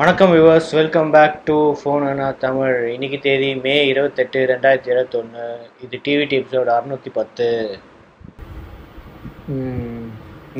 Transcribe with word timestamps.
வணக்கம் 0.00 0.32
viewers 0.34 0.68
welcome 0.78 1.10
back 1.14 1.34
to 1.48 1.56
phone 1.78 2.04
Anna 2.08 2.26
Tamil 2.44 2.76
இன்னைக்கு 2.92 3.18
தேதி 3.24 3.48
மே 3.64 3.74
இருபத்தெட்டு 3.90 4.40
ரெண்டாயிரத்தி 4.50 4.90
இருபத்தொன்று 4.92 5.44
இது 5.84 5.96
டிவிடி 6.06 6.36
எபிசோடு 6.40 6.70
அறுநூத்தி 6.76 7.10
பத்து. 7.18 7.46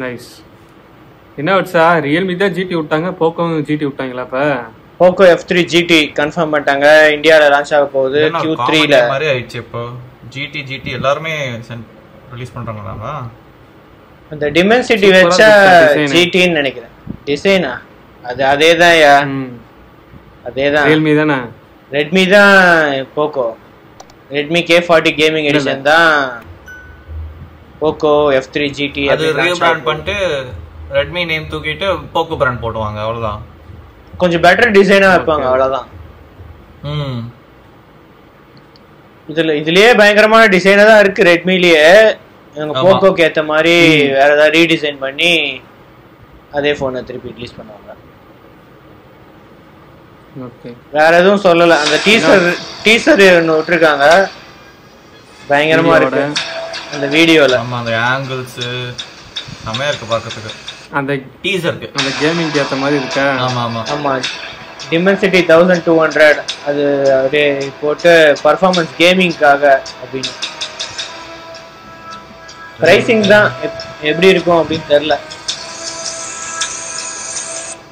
நைஸ் 0.02 0.28
என்ன 1.40 1.50
வச்சா 1.58 1.84
ரியல்மி 2.06 2.36
தான் 2.42 2.54
ஜிடி 2.56 2.76
விட்டாங்க 2.80 3.10
போக்கோவும் 3.20 3.64
ஜிடி 3.68 3.84
விட்டாங்களா 3.88 4.24
இப்ப? 4.28 4.42
Poco 5.00 5.26
F 5.34 5.46
three 5.50 5.62
GT 5.74 6.00
confirm 6.20 6.52
பண்ணிட்டாங்க. 6.54 6.86
இந்தியாவில் 7.16 7.52
லான்ச் 7.54 7.74
ஆக 7.78 7.86
போகுது 7.96 8.22
கியூ 8.38 8.54
த்ரீல 8.68 8.96
மாதிரி 9.12 9.28
ஆயிடுச்சு 9.32 9.60
இப்போ. 9.64 9.84
ஜிடி 10.34 10.62
ஜிடி 10.70 10.92
எல்லாருமே 10.98 11.34
ரிலீஸ் 12.34 12.56
பண்றாங்களா 12.56 13.14
அந்த 14.30 14.48
டிமென்சிட்டி 14.56 15.08
வச்ச. 15.14 15.40
ஜிடின்னு 16.12 16.58
நினைக்கிறேன். 16.60 16.92
டிசைனா 17.28 17.72
அது 18.24 18.42
அதே 18.50 18.70
தான் 18.76 19.32
அதே 20.44 20.66
தான்? 20.74 20.86
ரியல்மி 20.88 21.12
தானே 21.18 21.38
ரெட்மி 21.90 22.22
தான் 22.28 22.54
Poco 23.16 23.46
Redmi 24.30 24.60
K 24.68 24.78
forty 24.86 25.12
gaming 25.18 25.48
edition 25.50 25.84
தான் 25.88 26.12
போக்கோ 27.80 28.14
எஃப் 28.38 28.50
த்ரீ 28.54 28.66
ஜிடி 28.76 29.04
அது 29.14 29.26
ரீபிராண்ட் 29.38 29.86
பண்ணிட்டு 29.86 30.16
ரெட்மி 30.96 31.22
நேம் 31.30 31.50
தூக்கிட்டு 31.50 31.86
போக்கோ 32.14 32.36
பிராண்ட் 32.40 32.62
போட்டுவாங்க 32.62 32.98
அவ்வளவுதான். 33.04 33.40
கொஞ்சம் 34.14 34.42
பெட்டர் 34.44 34.74
டிசைனா 34.76 35.10
வைப்பாங்க 35.12 35.44
அவ்வளவுதான். 35.50 35.86
ம். 36.90 37.20
இதுல 39.28 39.54
இதுலயே 39.60 39.90
பயங்கரமான 39.98 40.44
டிசைனா 40.54 40.84
தான் 40.88 41.02
இருக்கு 41.02 41.28
ரெட்மிலயே 41.28 41.84
இவங்க. 42.56 42.72
போக்கோக்கு 42.84 43.24
ஏத்த 43.26 43.42
மாதிரி 43.50 43.74
வேற 44.14 44.28
ஏதாவது 44.30 44.54
ரீடிசைன் 44.56 44.98
பண்ணி 45.04 45.32
அதே 46.52 46.72
போனை 46.78 47.00
திருப்பி 47.08 47.34
ரிலீஸ் 47.36 47.58
பண்ணுவாங்க. 47.58 47.89
வேற 50.92 51.18
எதுவும் 51.18 51.40
சொல்லல. 51.40 51.68
அந்த 51.68 51.98
டீசர் 52.04 52.56
டீசர் 52.84 53.36
ஒன்று 53.36 53.58
விட்டுருக்காங்க. 53.58 54.28
பயங்கரமா 55.48 55.96
இருக்கு. 55.96 56.32
அந்த 56.92 57.06
வீடியோல. 57.06 57.60
ஆமா 57.60 57.76
அந்த 57.76 57.90
ஆங்கிள்ஸ் 57.90 58.92
செம்மையா 59.64 59.92
இருக்கு 59.92 60.16
பார்க்கறதுக்கு. 60.16 60.50
அந்த 60.90 61.12
டீசருக்கு 61.42 61.90
அந்த 61.94 62.10
கேமிங்க்கு 62.22 62.62
ஏத்த 62.62 62.78
மாதிரி 62.78 63.00
இருக்கா? 63.00 63.22
ஆமா 63.22 63.70
ஆமா. 63.70 63.86
ஆமா. 63.88 64.22
டிமென்சிட்டி 64.90 65.40
தௌசண்ட் 65.44 65.82
டூ 65.84 66.04
ஹண்ட்ரட் 66.04 66.38
அது 66.66 67.14
அப்படியே 67.14 67.72
போட்டு 67.80 68.36
பர்ஃபார்மன்ஸ் 68.44 68.88
கேமிங்காக 68.98 69.78
அப்படின்னு. 70.04 70.30
பிரைசிங் 72.80 73.28
தான் 73.28 73.52
எப்- 73.62 73.84
எப்படி 74.00 74.28
இருக்கும் 74.28 74.66
அப்படின்னு 74.68 74.92
தெரியல. 74.92 75.18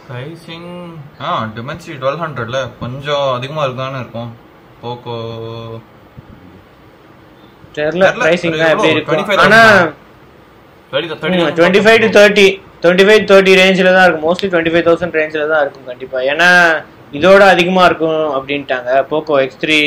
பிரைசிங் 0.09 0.69
ஆ 1.29 1.31
டிமென்சி 1.57 1.93
டுவெல் 2.03 2.21
ஹண்ட்ரட்ல 2.23 2.59
கொஞ்சம் 2.83 3.27
அதிகமா 3.39 3.63
இருக்குதானே 3.65 3.99
இருக்கும். 4.03 4.31
போக்கோ. 4.83 5.17
தெரியல. 7.79 8.07
பிரைசிங் 8.23 8.57
எப்படி 8.69 8.93
இருக்கும். 8.95 9.19
25,000 9.19 9.43
ஆனா 9.47 9.61
twenty 11.59 11.83
five 11.87 11.99
to 12.05 12.09
thirty 12.17 12.47
twenty 12.83 13.07
five 13.09 13.27
thirty 13.31 13.53
ரேஞ்சில் 13.61 13.91
தான் 13.97 14.07
இருக்கும். 14.07 14.27
மோஸ்ட்லி 14.29 14.49
டுவெண்ட்டி 14.53 14.73
ஃபைவ் 14.75 14.87
தௌசண்ட் 14.89 15.19
ரேஞ்சில் 15.21 15.53
தான் 15.53 15.63
இருக்கும் 15.65 15.89
கண்டிப்பா. 15.91 16.19
ஏன்னா 16.33 16.49
இதோட 17.19 17.43
அதிகமா 17.55 17.83
இருக்கும் 17.91 18.23
அப்படின்ட்டாங்க. 18.39 18.91
போக்கோ 19.11 19.37
எக்ஸ் 19.45 19.61
த்ரீ 19.65 19.79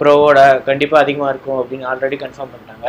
ப்ரோவோட 0.00 0.38
கண்டிப்பா 0.70 0.96
அதிகமா 1.04 1.28
இருக்கும் 1.34 1.60
அப்படின்னு 1.60 1.88
ஆல்ரெடி 1.92 2.16
கன்ஃபார்ம் 2.24 2.52
பண்ணிட்டாங்க. 2.54 2.88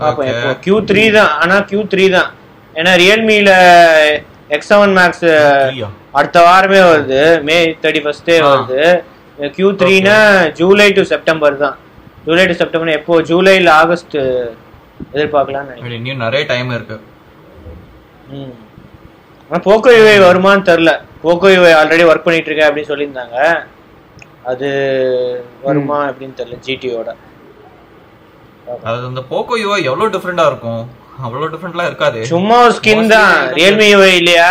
பார்ப்போம். 0.00 0.28
இப்போ 0.32 0.50
கியூ 0.64 0.76
த்ரீ 0.90 1.04
தான். 1.18 1.32
ஆனா 1.42 1.56
கியூ 1.70 1.80
த்ரீ 1.94 2.04
தான். 2.18 2.30
ஏன்னா 2.80 2.92
ரியல்மில 3.04 3.50
எக்ஸ் 4.56 4.70
செவன் 4.72 4.94
மேக்ஸ்? 4.98 5.26
அடுத்த 6.18 6.38
வாரமே 6.46 6.80
வருது. 6.90 7.20
மே 7.48 7.56
தேர்ட்டி 7.82 8.02
ஃபர்ஸ்டே. 8.04 8.36
வருது. 8.48 8.80
கியூ 9.56 9.68
த்ரீனா 9.80 10.16
ஜூலை 10.58 10.88
டு 10.98 11.02
செப்டம்பர் 11.12 11.56
தான். 11.62 11.76
ஜூலை 12.26 12.44
டு 12.46 12.54
செப்டம்பர் 12.62 12.96
எப்போ? 12.98 13.14
ஜூலை 13.30 13.54
இல்ல 13.60 13.70
ஆகஸ்ட் 13.82 14.16
எதிர்பார்க்கலாம்னு 15.14 15.70
நினைக்கிறேன். 15.70 15.98
இன்னும் 16.00 16.24
நிறைய 16.26 16.42
டைம் 16.52 16.70
இருக்கு. 16.76 16.96
ம். 18.36 18.52
ஆனா 19.48 19.60
போக்கோ 19.68 19.90
யூஐ 19.98 20.16
வருமான்னு 20.26 20.68
தெரில 20.70 20.90
போக்கோ 21.24 21.48
யூஐ 21.56 21.72
ஆல்ரெடி 21.80 22.04
ஒர்க் 22.10 22.26
பண்ணிட்டு 22.26 22.50
இருக்கேன் 22.50 22.68
அப்படின்னு 22.68 22.90
சொல்லியிருந்தாங்க. 22.92 23.38
அது 24.50 24.68
வருமா 25.66 25.98
அப்படின்னு 26.10 26.38
தெரியல 26.38 26.56
ஜிடியோட 26.66 27.10
அது 28.88 29.06
அந்த 29.10 29.22
போக்கோ 29.30 29.54
யூஐ 29.62 29.78
எவ்வளவு 29.90 30.12
டிஃபரெண்டா 30.14 30.44
இருக்கும்? 30.50 30.82
அவ்வளவு 31.18 31.50
டிஃபரெண்ட்லாம் 31.52 31.88
இருக்காது. 31.90 32.20
சும்மா 32.30 32.56
ஒரு 32.66 32.74
ஸ்கின் 32.78 33.10
தான். 33.12 33.34
ரியல்மி 33.58 33.86
யூஐ 33.90 34.12
இல்லையா? 34.20 34.48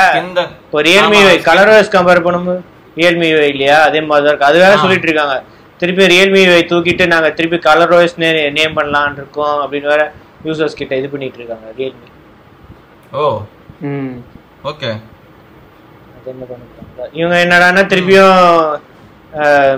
இப்போ 0.66 0.82
Realme 0.88 1.18
UI 1.22 1.38
colour 1.48 1.72
wise 1.74 1.94
compare 1.96 2.26
பண்ணும்போது 2.26 2.62
ரியல்மி 2.98 3.28
யூஐ 3.32 3.48
இல்லையா? 3.54 3.78
அதே 3.88 4.00
மாதிரி 4.10 4.24
தான் 4.26 4.32
இருக்கு. 4.34 4.50
அது 4.50 4.58
வேற 4.64 4.74
சொல்லிட்டு 4.84 5.08
இருக்காங்க. 5.10 5.36
திருப்பி 5.80 6.06
ரியல்மி 6.14 6.42
யூஐ 6.46 6.62
தூக்கிட்டு 6.72 7.06
நாங்க 7.14 7.30
திருப்பி 7.38 7.58
கலர் 7.68 7.94
வைஸ் 7.96 8.16
நேம் 8.58 8.78
பண்ணலாம்னு 8.78 9.22
இருக்கோம் 9.22 9.58
அப்படின்னு 9.64 9.92
வேற 9.94 10.04
யூசர்ஸ் 10.48 10.80
கிட்ட 10.80 10.94
இது 11.02 11.10
பண்ணிட்டு 11.14 11.40
இருக்காங்க 11.42 11.68
ரியல்மி 11.80 12.08
ஓ. 13.14 13.24
ம். 13.88 14.14
ஓகே. 14.72 14.92
இவங்க 17.20 17.36
என்னடான்னா 17.44 17.84
திருப்பியும் 17.92 18.38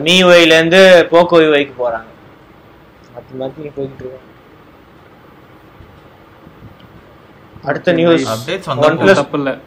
மீ 0.06 0.16
யூஐல 0.22 0.58
இருந்து 0.60 0.82
போக்கோ 1.12 1.38
யூஐக்கு 1.46 1.76
போறாங்க. 1.80 2.10
மாத்தி 3.14 3.34
மாத்தி 3.42 3.70
போய்கிட்டு 3.78 4.04
இருக்காங்க 4.04 4.30
அடுத்த 7.66 7.92
news 7.92 8.26
OnePlus 8.98 9.58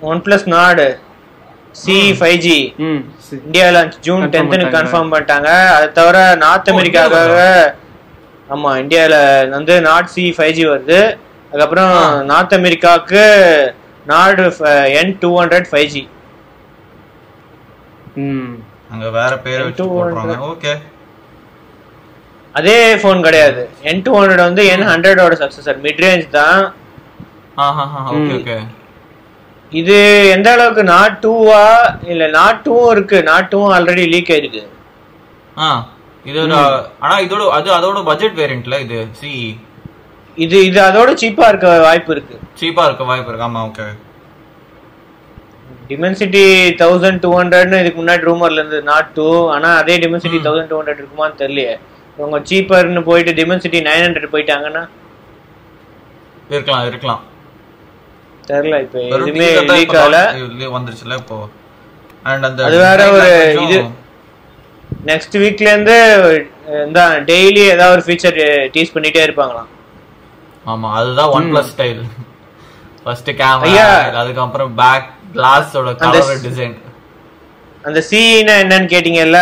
OnePlus 0.22 0.46
Nord. 0.46 0.86
C 1.72 2.12
five 2.12 2.36
G 2.36 2.74
ம். 2.78 3.00
சி- 3.24 3.44
இந்தியாவில் 3.44 3.98
ஜூன் 4.00 4.22
பண்ணிட்டாங்க. 4.22 4.74
கன்ஃபார்ம் 4.76 5.12
பண்ணிட்டாங்க. 5.12 5.50
அதை 5.68 5.92
தவிர 5.92 6.34
நார்த் 6.34 6.70
ஓ, 6.70 6.72
அமெரிக்காவுக்காக 6.72 7.34
இந்தியாவுல 7.34 7.74
ஆமா 8.50 8.78
இந்தியாவில் 8.78 9.48
வந்து 9.50 9.80
நாட் 9.80 10.06
சி 10.06 10.34
ஃபைவ் 10.36 10.50
ஜி 10.50 10.66
வருது. 10.66 11.00
அதுக்கப்புறம். 11.48 12.24
நார்த் 12.24 12.54
அமெரிக்காவுக்கு 12.54 13.22
Nord 14.06 14.44
N 14.92 15.16
two 15.20 15.40
hundred 15.40 15.66
five 15.70 15.86
G 15.86 16.08
ம். 18.14 18.54
அங்க 18.90 19.10
வேற 19.10 19.38
பேர் 19.38 19.62
வச்சு 19.62 19.84
200. 19.84 19.88
போடுறாங்க 19.88 20.36
ஓகே 20.46 20.72
அதே 22.58 22.78
ஃபோன் 23.00 23.20
கிடையாது. 23.26 23.62
என் 23.90 24.02
டூ 24.06 24.12
ஹண்ட்ரட் 24.18 24.46
வந்து 24.48 24.62
என் 24.74 24.88
ஹண்ட்ரடோட 24.92 25.34
சக்சஸர் 25.42 25.82
மிட் 25.86 26.02
ரேஞ்ச் 26.06 26.26
தான். 26.38 26.60
இது 29.80 29.96
எந்த 30.34 30.48
அளவுக்கு 30.56 30.82
நாட் 30.94 31.16
டூவா 31.24 31.62
இல்ல 32.12 32.26
நாட் 32.38 32.60
டூவும் 32.66 32.92
இருக்கு. 32.94 33.18
நாட் 33.30 33.50
டூவும் 33.52 33.72
ஆல்ரெடி 33.76 34.04
லீக் 34.14 34.30
ஆயிருக்கு. 34.34 34.62
ஆ 35.64 35.68
இது 36.28 36.40
ஆனா 37.04 37.14
இதோட 37.24 37.42
அது 37.56 37.68
அதோட 37.78 37.98
பட்ஜெட் 38.10 38.38
வேரியன்ட்ல 38.40 38.78
இது 38.84 38.98
சி 39.20 39.32
இது 40.44 40.56
இது 40.68 40.78
அதோட 40.88 41.10
சீப்பா 41.22 41.46
இருக்க 41.52 41.68
வாய்ப்பு 41.86 42.12
இருக்கு. 42.14 42.36
சீப்பா 42.60 42.82
இருக்க 42.88 43.04
வாய்ப்பு 43.10 43.30
இருக்கு. 43.30 43.48
ஆமா 43.50 43.62
ஓகே 43.68 43.86
டிமென்சிட்டி 45.90 46.42
தௌசண்ட் 46.80 47.20
டூ 47.24 47.30
ஹண்ட்ரட்னு 47.38 47.80
இதுக்கு 47.82 48.00
முன்னாடி 48.00 48.28
ரூமர்ல 48.30 48.60
இருந்து 48.62 48.80
நாட் 48.90 49.12
டூ 49.18 49.28
ஆனா 49.54 49.68
அதே 49.82 49.94
டிமென்சிட்டி 50.02 50.38
தௌசண்ட் 50.46 50.70
டூ 50.72 50.78
ஹண்ட்ரட் 50.80 51.00
இருக்குமான்னு 51.02 51.40
தெரியலையே. 51.42 51.74
இவங்க 52.18 52.38
சீப்பர்னு 52.48 53.02
போயிட்டு 53.02 53.32
டிமென்சிட்டி 53.40 53.80
நைன் 53.86 54.04
ஹண்ட்ரட் 54.06 54.32
போயிட்டாங்கன்னா? 54.32 54.82
இருக்கலாம் 56.50 56.86
இருக்கலாம். 56.86 57.22
தெரியல 58.48 58.76
இப்ப 58.80 58.98
எதுவுமே 59.08 59.46
தான் 59.60 59.66
லீக் 59.70 59.86
இப்ப 59.86 59.98
ஆகல. 60.02 60.18
வந்துருச்சுல 60.76 61.16
இப்போ. 61.22 61.38
அண்ட் 62.24 62.46
அந்த 62.48 62.60
அது 62.64 62.76
வேற 62.84 63.00
ஒரு 63.16 63.28
இது 63.64 63.78
நெக்ஸ்ட் 65.06 65.36
வீக்ல 65.42 65.68
இருந்து 65.72 65.96
இந்த 66.86 67.00
டெய்லி 67.28 67.62
ஏதாவது 67.74 67.94
ஒரு 67.96 68.04
ஃபீச்சர் 68.06 68.38
டீஸ் 68.74 68.94
பண்ணிட்டே 68.94 69.22
இருப்பாங்களாம். 69.26 69.68
ஆமா 70.66 70.88
அதுதான் 70.96 71.32
one 71.36 71.48
plus 71.52 71.72
style 71.74 72.00
first. 73.02 73.30
Camera 73.40 73.84
அதுக்கப்புறம் 74.22 74.72
பேக் 74.76 75.06
கிளாஸோட 75.34 75.90
கலர் 76.02 76.42
டிசைன் 76.46 76.76
அந்த 77.84 78.00
சிஇனா 78.08 78.54
என்னன்னு 78.62 78.92
கேட்டீங்கல்ல? 78.94 79.40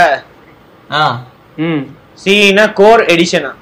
ஆ. 0.93 1.03
ம். 1.59 1.83
சிஇனா 2.25 2.73
கோர் 2.73 3.01
எடிஷனா? 3.01 3.55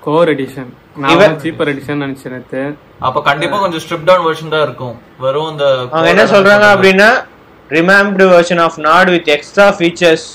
Core 0.00 0.28
edition. 0.28 0.66
நான் 0.96 1.18
சீப்பர் 1.18 1.68
எடிஷன் 1.68 2.16
நினைச்சேன். 2.16 2.74
அப்ப 2.98 3.22
கண்டிப்பா 3.22 3.58
கொஞ்சம் 3.58 3.80
ஸ்ட்ரிப் 3.80 4.04
டவுன் 4.04 4.34
வெர்ஷன் 4.34 4.48
தான் 4.48 4.62
இருக்கும். 4.62 5.00
வெறும் 5.18 5.50
இந்த 5.50 5.86
அவங்க 5.90 6.08
என்ன 6.08 6.24
சொல்றாங்க 6.24 6.78
அப்படின்னா 6.78 7.24
revamped 7.70 8.28
version 8.30 8.60
of 8.60 8.78
Nord 8.78 9.08
with 9.08 9.28
extra 9.28 9.74
features 9.74 10.26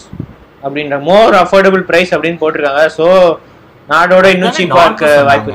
அப்படின்ற 0.64 1.02
மோர் 1.02 1.34
அஃபோர்டபுள் 1.34 1.82
பிரைஸ் 1.82 2.16
அப்படின்னு 2.16 2.42
போட்டிருக்காங்க. 2.42 2.90
ஸோ 2.98 3.38
நாடோட 3.90 4.26
இன்னும் 4.26 4.50
சீப்பா 4.50 4.86
இருக்க 4.86 5.24
வாய்ப்பு. 5.24 5.52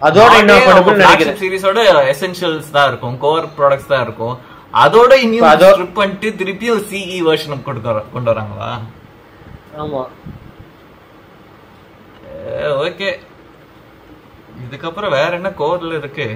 அதோட 0.00 0.38
இன்னும் 0.38 0.56
அஃபோர்டபுள் 0.56 0.94
நினைக்கிறேன். 0.94 1.36
சீரிஸோட 1.36 2.14
எசென்ஷியல்ஸ் 2.14 2.70
தான் 2.72 2.88
இருக்கும். 2.88 3.18
கோர் 3.18 3.44
ப்ராடக்ட்ஸ் 3.58 3.86
தான் 3.86 4.02
இருக்கும். 4.02 4.38
அதோட 4.74 5.12
இன்னும் 5.14 5.48
ஸ்ட்ரிப் 5.48 5.94
பண்ணிட்டு 5.94 6.30
திருப்பியும் 6.30 6.84
சிஇ 6.90 7.22
வெர்ஷன் 7.22 7.62
கொண்டு 7.62 7.80
வர- 7.80 8.02
கொண்டு 8.12 8.30
வராங்களா? 8.30 8.80
ஆமா. 9.80 10.02
ஓகே. 12.86 13.10
இதுக்கப்புறம் 14.64 15.14
வேற 15.16 15.30
என்ன 15.38 15.50
கோர்ல 15.60 15.98
இருக்கு? 16.00 16.26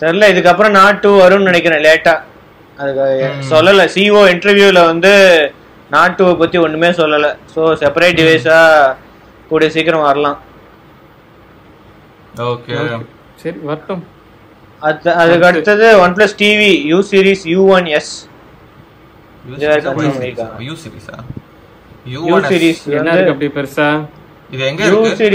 தெரியல 0.00 0.28
இதுக்கப்புறம் 0.32 0.76
நாட் 0.80 1.02
டூ 1.04 1.10
வரும்னு 1.22 1.48
நினைக்கிறேன் 1.50 1.84
லேட்டா. 1.86 2.14
அதுக்கு 2.82 3.26
சொல்லல 3.52 3.84
சிஓ 3.94 4.22
இன்டர்வியூல 4.34 4.80
வந்து 4.92 5.12
நாட் 5.94 6.16
டூ 6.18 6.26
பத்தி 6.42 6.58
ஒண்ணுமே 6.66 6.90
சொல்லல. 7.00 7.26
ஸோ 7.54 7.60
செப்பரேட் 7.82 8.18
டிவைஸா 8.20 8.58
கூடிய 9.50 9.68
சீக்கிரம் 9.76 10.06
வரலாம். 10.08 10.38
ஓகே. 12.52 12.74
சரி 13.42 13.58
வரட்டும். 13.70 14.02
அது 14.88 15.10
அதுக்கு 15.22 15.46
அடுத்தது 15.48 15.86
OnePlus 16.18 16.38
TV 16.42 16.70
U 16.92 16.98
series 17.10 17.44
U 17.54 17.60
one 17.76 17.88
S. 17.98 18.12
U 20.68 20.74
சீரிஸா 20.82 21.16
U 22.06 22.20
U 22.30 22.36
series 22.50 22.82
என்ன 22.98 23.12
இருக்கு 23.16 23.32
அப்படி 23.34 23.48
பெருசா? 23.56 23.88
இது 24.54 24.62
எங்க 24.70 24.82
இருக்கு? 24.86 25.26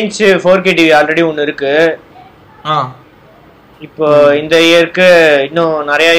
இன்ச் 0.00 0.18
டிவி 0.78 0.90
ஆல்ரெடி 0.98 1.22
ஒன்று 1.28 1.46
இருக்கு. 1.48 1.72
ஆ. 2.72 2.76
இப்போ 3.86 4.06
இந்த 4.40 4.54
இயருக்கு 4.68 5.06
இன்னும் 5.48 5.74
நிறைய 5.90 6.10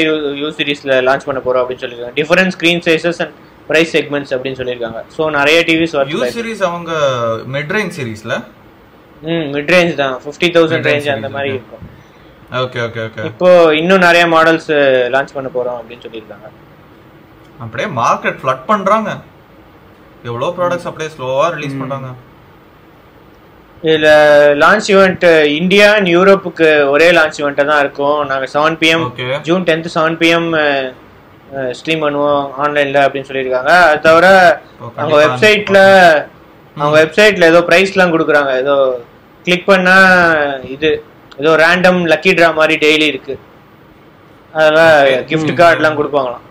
யூ 0.41 0.49
சீரிஸ்ல 0.57 0.93
லான்ச் 1.07 1.27
பண்ண 1.29 1.39
போறோம் 1.45 1.61
அப்படின்னு 1.63 1.83
சொல்லியிருக்காங்க. 1.83 2.15
Different 2.19 2.53
screen 2.55 2.81
sizes 2.87 3.19
and 3.25 3.33
price 3.69 3.91
segments 3.95 4.33
அப்படின்னு 4.35 4.59
சொல்லியிருக்காங்க. 4.61 5.01
ஸோ 5.15 5.23
நிறைய 5.39 5.57
டிவிஸ் 5.69 5.93
யூ 5.95 5.99
வருது 6.19 6.31
சீரிஸ் 6.37 6.63
அவங்க 6.69 6.91
மிட் 7.55 7.73
ரேஞ்ச் 7.77 7.93
சீரிஸ்ல 7.99 8.35
ம் 9.29 9.45
மிட் 9.55 9.71
ரேஞ்ச் 9.75 9.93
தான் 10.01 10.15
ஃபிஃப்டி 10.25 10.49
தௌசண்ட் 10.57 10.87
ரேஞ்ச் 10.89 11.09
அந்த 11.15 11.29
மாதிரி. 11.35 11.51
இருக்கும். 11.57 11.83
ஓகே 12.63 12.79
ஓகே 12.87 13.01
ஓகே 13.07 13.25
இப்போ 13.31 13.49
இன்னும் 13.81 14.03
நிறைய 14.07 14.25
மாடல்ஸ் 14.35 14.71
லான்ச் 15.15 15.35
பண்ண 15.37 15.49
போறோம் 15.57 15.77
அப்படின்னு 15.79 16.05
சொல்லியிருக்காங்க. 16.07 16.47
அப்படியே 17.63 17.87
மார்க்கெட் 18.01 18.39
ஃப்ளட் 18.41 18.65
பண்றாங்க. 18.71 19.09
எவ்வளவு 20.27 20.55
ப்ராடக்ட்ஸ் 20.57 20.87
அப்படியே 20.89 21.09
ஸ்லோவா 21.15 21.45
ரிலீஸ் 21.55 21.79
பண்றாங்க. 21.81 22.09
இதுல 23.89 24.09
லான்ச் 24.61 24.87
ஈவெண்ட் 24.93 25.25
இந்தியா 25.59 25.87
அண்ட் 25.97 26.09
யூரோப்புக்கு 26.15 26.69
ஒரே 26.93 27.07
லான்ச் 27.17 27.37
ஈவெண்ட்டாக 27.41 27.69
தான் 27.71 27.83
இருக்கும். 27.83 28.17
நாங்க 28.31 28.47
seven 28.55 28.79
PM. 28.81 29.05
June 29.49 29.67
tenth 29.69 29.93
seven 29.97 30.17
PM 30.23 30.49
stream 31.77 32.03
பண்ணுவோம் 32.05 32.43
ஆன்லைன்ல 32.63 32.99
அப்படின்னு 33.05 33.29
சொல்லியிருக்காங்க. 33.29 33.71
அது 33.91 34.03
தவிர 34.07 34.25
அவங்க 34.97 35.15
வெப்சைட்ல 35.23 35.79
அவங்க 36.79 36.95
வெப்சைட்ல 37.01 37.47
ஏதோ 37.51 37.61
ப்ரைஸ்லாம் 37.69 38.13
கொடுக்குறாங்க. 38.15 38.51
ஏதோ 38.63 38.75
கிளிக் 39.45 39.69
பண்ணா 39.71 39.95
இது 40.75 40.89
ஏதோ 41.41 41.51
ரேண்டம் 41.63 42.01
லக்கி 42.11 42.31
ட்ரா 42.37 42.51
மாதிரி 42.59 42.75
டெய்லி 42.85 43.07
இருக்கு. 43.13 43.35
அதெல்லாம் 44.59 44.93
gift 45.31 45.49
கார்டுலாம் 45.61 45.97
கொடுப்பாங்களாம். 46.01 46.45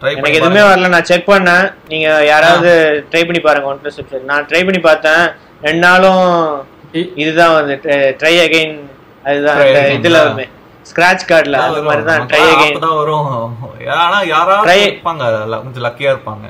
எனக்கு 0.00 0.32
எதுவுமே 0.32 0.60
வரல. 0.60 0.88
நான் 0.88 1.04
செக் 1.04 1.28
பண்ணேன். 1.28 1.72
நீங்க 1.88 2.24
யாராவது 2.24 2.70
ட்ரை 3.10 3.20
பண்ணி 3.20 3.40
பாருங்க. 3.40 3.68
ஒன் 3.68 3.80
பிளஸ் 3.82 3.98
வெப்சைட் 4.00 4.22
நான் 4.22 4.46
ட்ரை 4.46 4.58
பண்ணி 4.58 4.78
பார்த்தேன். 4.78 5.30
ரெண்டு 5.62 5.78
நாளும் 5.78 6.66
இதுதான் 7.14 7.54
வந்து 7.54 7.80
ட்ரை 7.82 8.34
அகைன் 8.44 8.78
அதுதான் 9.24 9.58
இதுல 9.58 10.10
தான். 10.12 10.22
வருமே 10.22 10.48
ஸ்கிராட்ச் 10.90 11.24
கார்டுல 11.28 11.52
அந்த 11.52 11.82
மாதிரி 11.82 12.04
தான் 12.04 12.26
ட்ரை 12.26 12.30
அகைன் 12.30 12.76
அப்பதான் 12.76 12.96
வரும். 12.96 13.56
ஆனா 13.88 14.20
யாராவது 14.22 14.72
Try- 14.72 14.86
இருப்பாங்க 14.86 15.62
கொஞ்சம் 15.62 15.84
லக்கியா 15.84 16.14
இருப்பாங்க. 16.14 16.46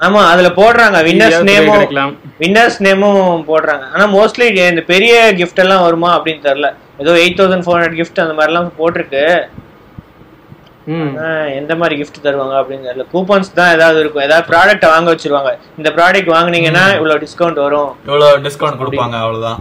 ஆமா 0.00 0.28
அதுல 0.30 0.48
போடுறாங்க. 0.48 0.98
வின்னர்ஸ் 1.04 1.38
நேமும். 1.50 2.16
வின்னர்ஸ் 2.40 2.78
நேமும் 2.78 3.44
போடுறாங்க. 3.48 3.82
ஆனா 3.94 4.14
மோஸ்ட்லி 4.14 4.68
இந்த 4.68 4.80
பெரிய 4.80 5.32
கிஃப்ட் 5.36 5.54
எல்லாம் 5.54 5.82
வருமா 5.82 6.20
அப்படின்னு 6.20 6.46
தெரியல. 6.48 6.74
ஏதோ 6.98 7.12
eight 7.12 7.48
thousand 7.48 7.62
four 7.62 7.80
hundred 7.80 8.00
gift 8.00 8.20
அந்த 8.20 8.34
மாதிரிலாம் 8.34 8.70
போட்டிருக்கு. 8.78 9.46
எந்த 11.60 11.76
மாதிரி 11.76 11.94
கிஃப்ட் 12.00 12.24
தருவாங்க 12.26 12.54
அப்படின்னு 12.60 12.86
தெரியல. 12.88 13.04
கூப்பன்ஸ் 13.12 13.52
தான் 13.54 13.72
ஏதாவது 13.72 14.00
இருக்கும். 14.00 14.22
ஏதாவது 14.22 14.48
ப்ராடக்ட் 14.52 14.86
வாங்க 14.88 15.14
வச்சிருவாங்க. 15.14 15.50
இந்த 15.76 15.90
ப்ராடக்ட் 15.90 16.30
வாங்குனீங்கன்னா 16.34 16.84
இவ்வளவு 16.94 17.22
டிஸ்கவுண்ட் 17.24 17.60
வரும். 17.66 17.90
இவ்வளவு 18.04 18.38
டிஸ்கவுண்ட் 18.38 18.80
கொடுப்பாங்க 18.82 19.18
அவ்வளவுதான். 19.24 19.60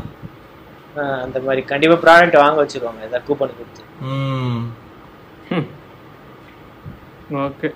அந்த 1.25 1.39
மாதிரி 1.39 1.63
கண்டிப்பா 1.65 1.97
ப்ராடக்ட் 2.05 2.37
வாங்க 2.37 2.65
வச்சிருவாங்க. 2.65 3.01
ஏதாவது 3.07 3.27
கூப்பன் 3.29 3.57
கொடுத்து. 3.57 3.83
ம். 3.99 4.63
ஓகே. 7.47 7.69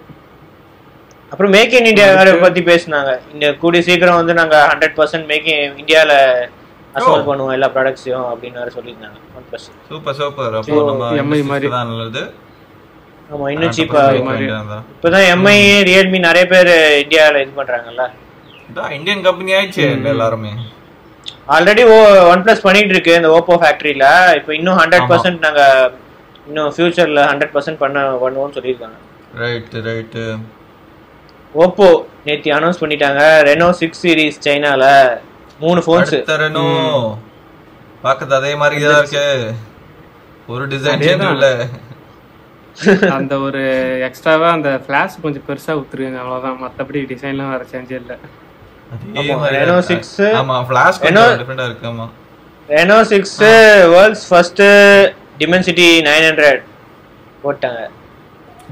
அப்புறம் 1.32 1.52
மேக் 1.52 1.74
இன் 1.74 1.86
இந்தியா 1.86 2.08
வேற 2.14 2.38
பத்தி 2.38 2.62
பேசுனாங்க. 2.62 3.20
இந்த 3.34 3.54
கூடிய 3.54 3.82
சீக்கிரம் 3.82 4.16
வந்து 4.16 4.34
நாங்க 4.34 4.56
ஹண்ட்ரட் 4.72 4.98
பர்சன்ட் 5.00 5.26
மேக் 5.26 5.48
இந்தியால 5.82 6.14
அசோல் 6.94 7.28
பண்ணுவோம் 7.28 7.52
எல்லா 7.52 7.68
ப்ராடக்ட்ஸையும் 7.68 8.26
அப்படின்னு 8.32 8.62
வேற 8.62 8.72
சொல்லியிருந்தாங்க. 8.78 9.20
சூப்பர் 9.90 10.16
சூப்பர் 10.16 10.56
அப்போ 10.56 10.82
நம்ம 11.20 11.42
மாதிரி. 11.44 11.70
தான் 11.70 11.88
நல்லது. 11.88 12.34
ஆமா 13.32 13.46
இன்னும் 13.54 13.76
சீப்பா. 13.78 14.02
இப்பதான் 14.94 15.28
எம்ஐ 15.34 15.58
ரியல்மி 15.90 16.20
நிறைய 16.28 16.46
பேர் 16.54 16.72
இந்தியால 17.04 17.42
இது 17.44 17.52
பண்றாங்கல்ல. 17.60 18.04
இந்தியன் 18.98 19.26
கம்பெனி 19.28 19.52
ஆயிடுச்சு 19.58 19.84
எல்லாருமே. 20.14 20.52
ஆல்ரெடி 21.56 21.84
ஓ 21.94 21.96
ஒன் 22.32 22.44
பிளஸ் 22.46 22.66
பண்ணிட்டு 22.68 22.94
இருக்கு 22.96 23.14
இந்த 23.20 23.30
ஓப்போ 23.38 23.56
ஃபேக்டரியில 23.62 24.06
இப்போ 24.40 24.52
இன்னும் 24.60 24.80
ஹண்ட்ரட் 24.82 25.08
பர்சன்ட் 25.12 25.46
நாங்க 25.46 25.64
இன்னும் 26.50 26.72
ஃபியூச்சர்ல 26.76 27.22
ஹண்ட்ரட் 27.32 27.54
பர்சன்ட் 27.56 27.82
பண்ண 27.84 27.98
பண்ணுவோம்னு 28.24 28.56
சொல்லியிருக்காங்க. 28.58 28.98
ரைட் 29.42 29.76
ரைட் 29.90 30.18
ஓப்போ 31.64 31.88
நேத்தி 32.28 32.50
அனௌன்ஸ் 32.58 32.82
பண்ணிட்டாங்க 32.82 33.22
ரெனோ 33.48 33.68
சிக்ஸ் 33.82 34.02
சீரிஸ் 34.04 34.42
சைனால 34.46 34.84
மூணு 35.64 35.80
ஃபோன்ஸ் 35.86 36.14
ரெனோ 36.44 36.66
பாக்குறது 38.06 38.36
அதே 38.40 38.52
மாதிரி 38.62 38.84
தான் 38.84 39.00
இருக்கு. 39.02 39.26
ஒரு 40.54 40.64
டிசைன் 40.74 41.04
இல்ல. 41.34 41.50
அந்த 43.12 43.38
ஒரு 43.40 43.62
எக்ஸ்ட்ராவா 44.08 44.52
அந்த 44.52 44.82
ஃபிளாஷ் 44.86 45.22
கொஞ்சம் 45.22 45.44
பெருசா 45.48 45.72
ஊத்துருங்க 45.80 46.20
அவ்வளவுதான். 46.20 46.60
மத்தபடி 46.64 47.00
டிசைன்லாம் 47.12 47.52
வேற 47.52 47.66
சேஞ்சே 47.72 47.92
இல்ல. 47.92 48.14
இருக்கு. 49.04 49.88
6 49.90 50.30
ஆமா 50.40 50.56
ஃபிளாஷ் 50.68 51.00
Reno- 51.00 51.04
கொஞ்சம் 51.04 51.40
டிஃபரெண்டா 51.42 51.66
இருக்கு 51.66 51.88
ஆமா. 51.88 52.08
Reno 52.70 53.02
six 53.02 53.38
world's 53.94 54.26
first 54.30 54.62
Dimensity 55.40 55.88
nine 56.08 56.26
hundred 56.28 56.62
போட்டாங்க. 57.44 57.82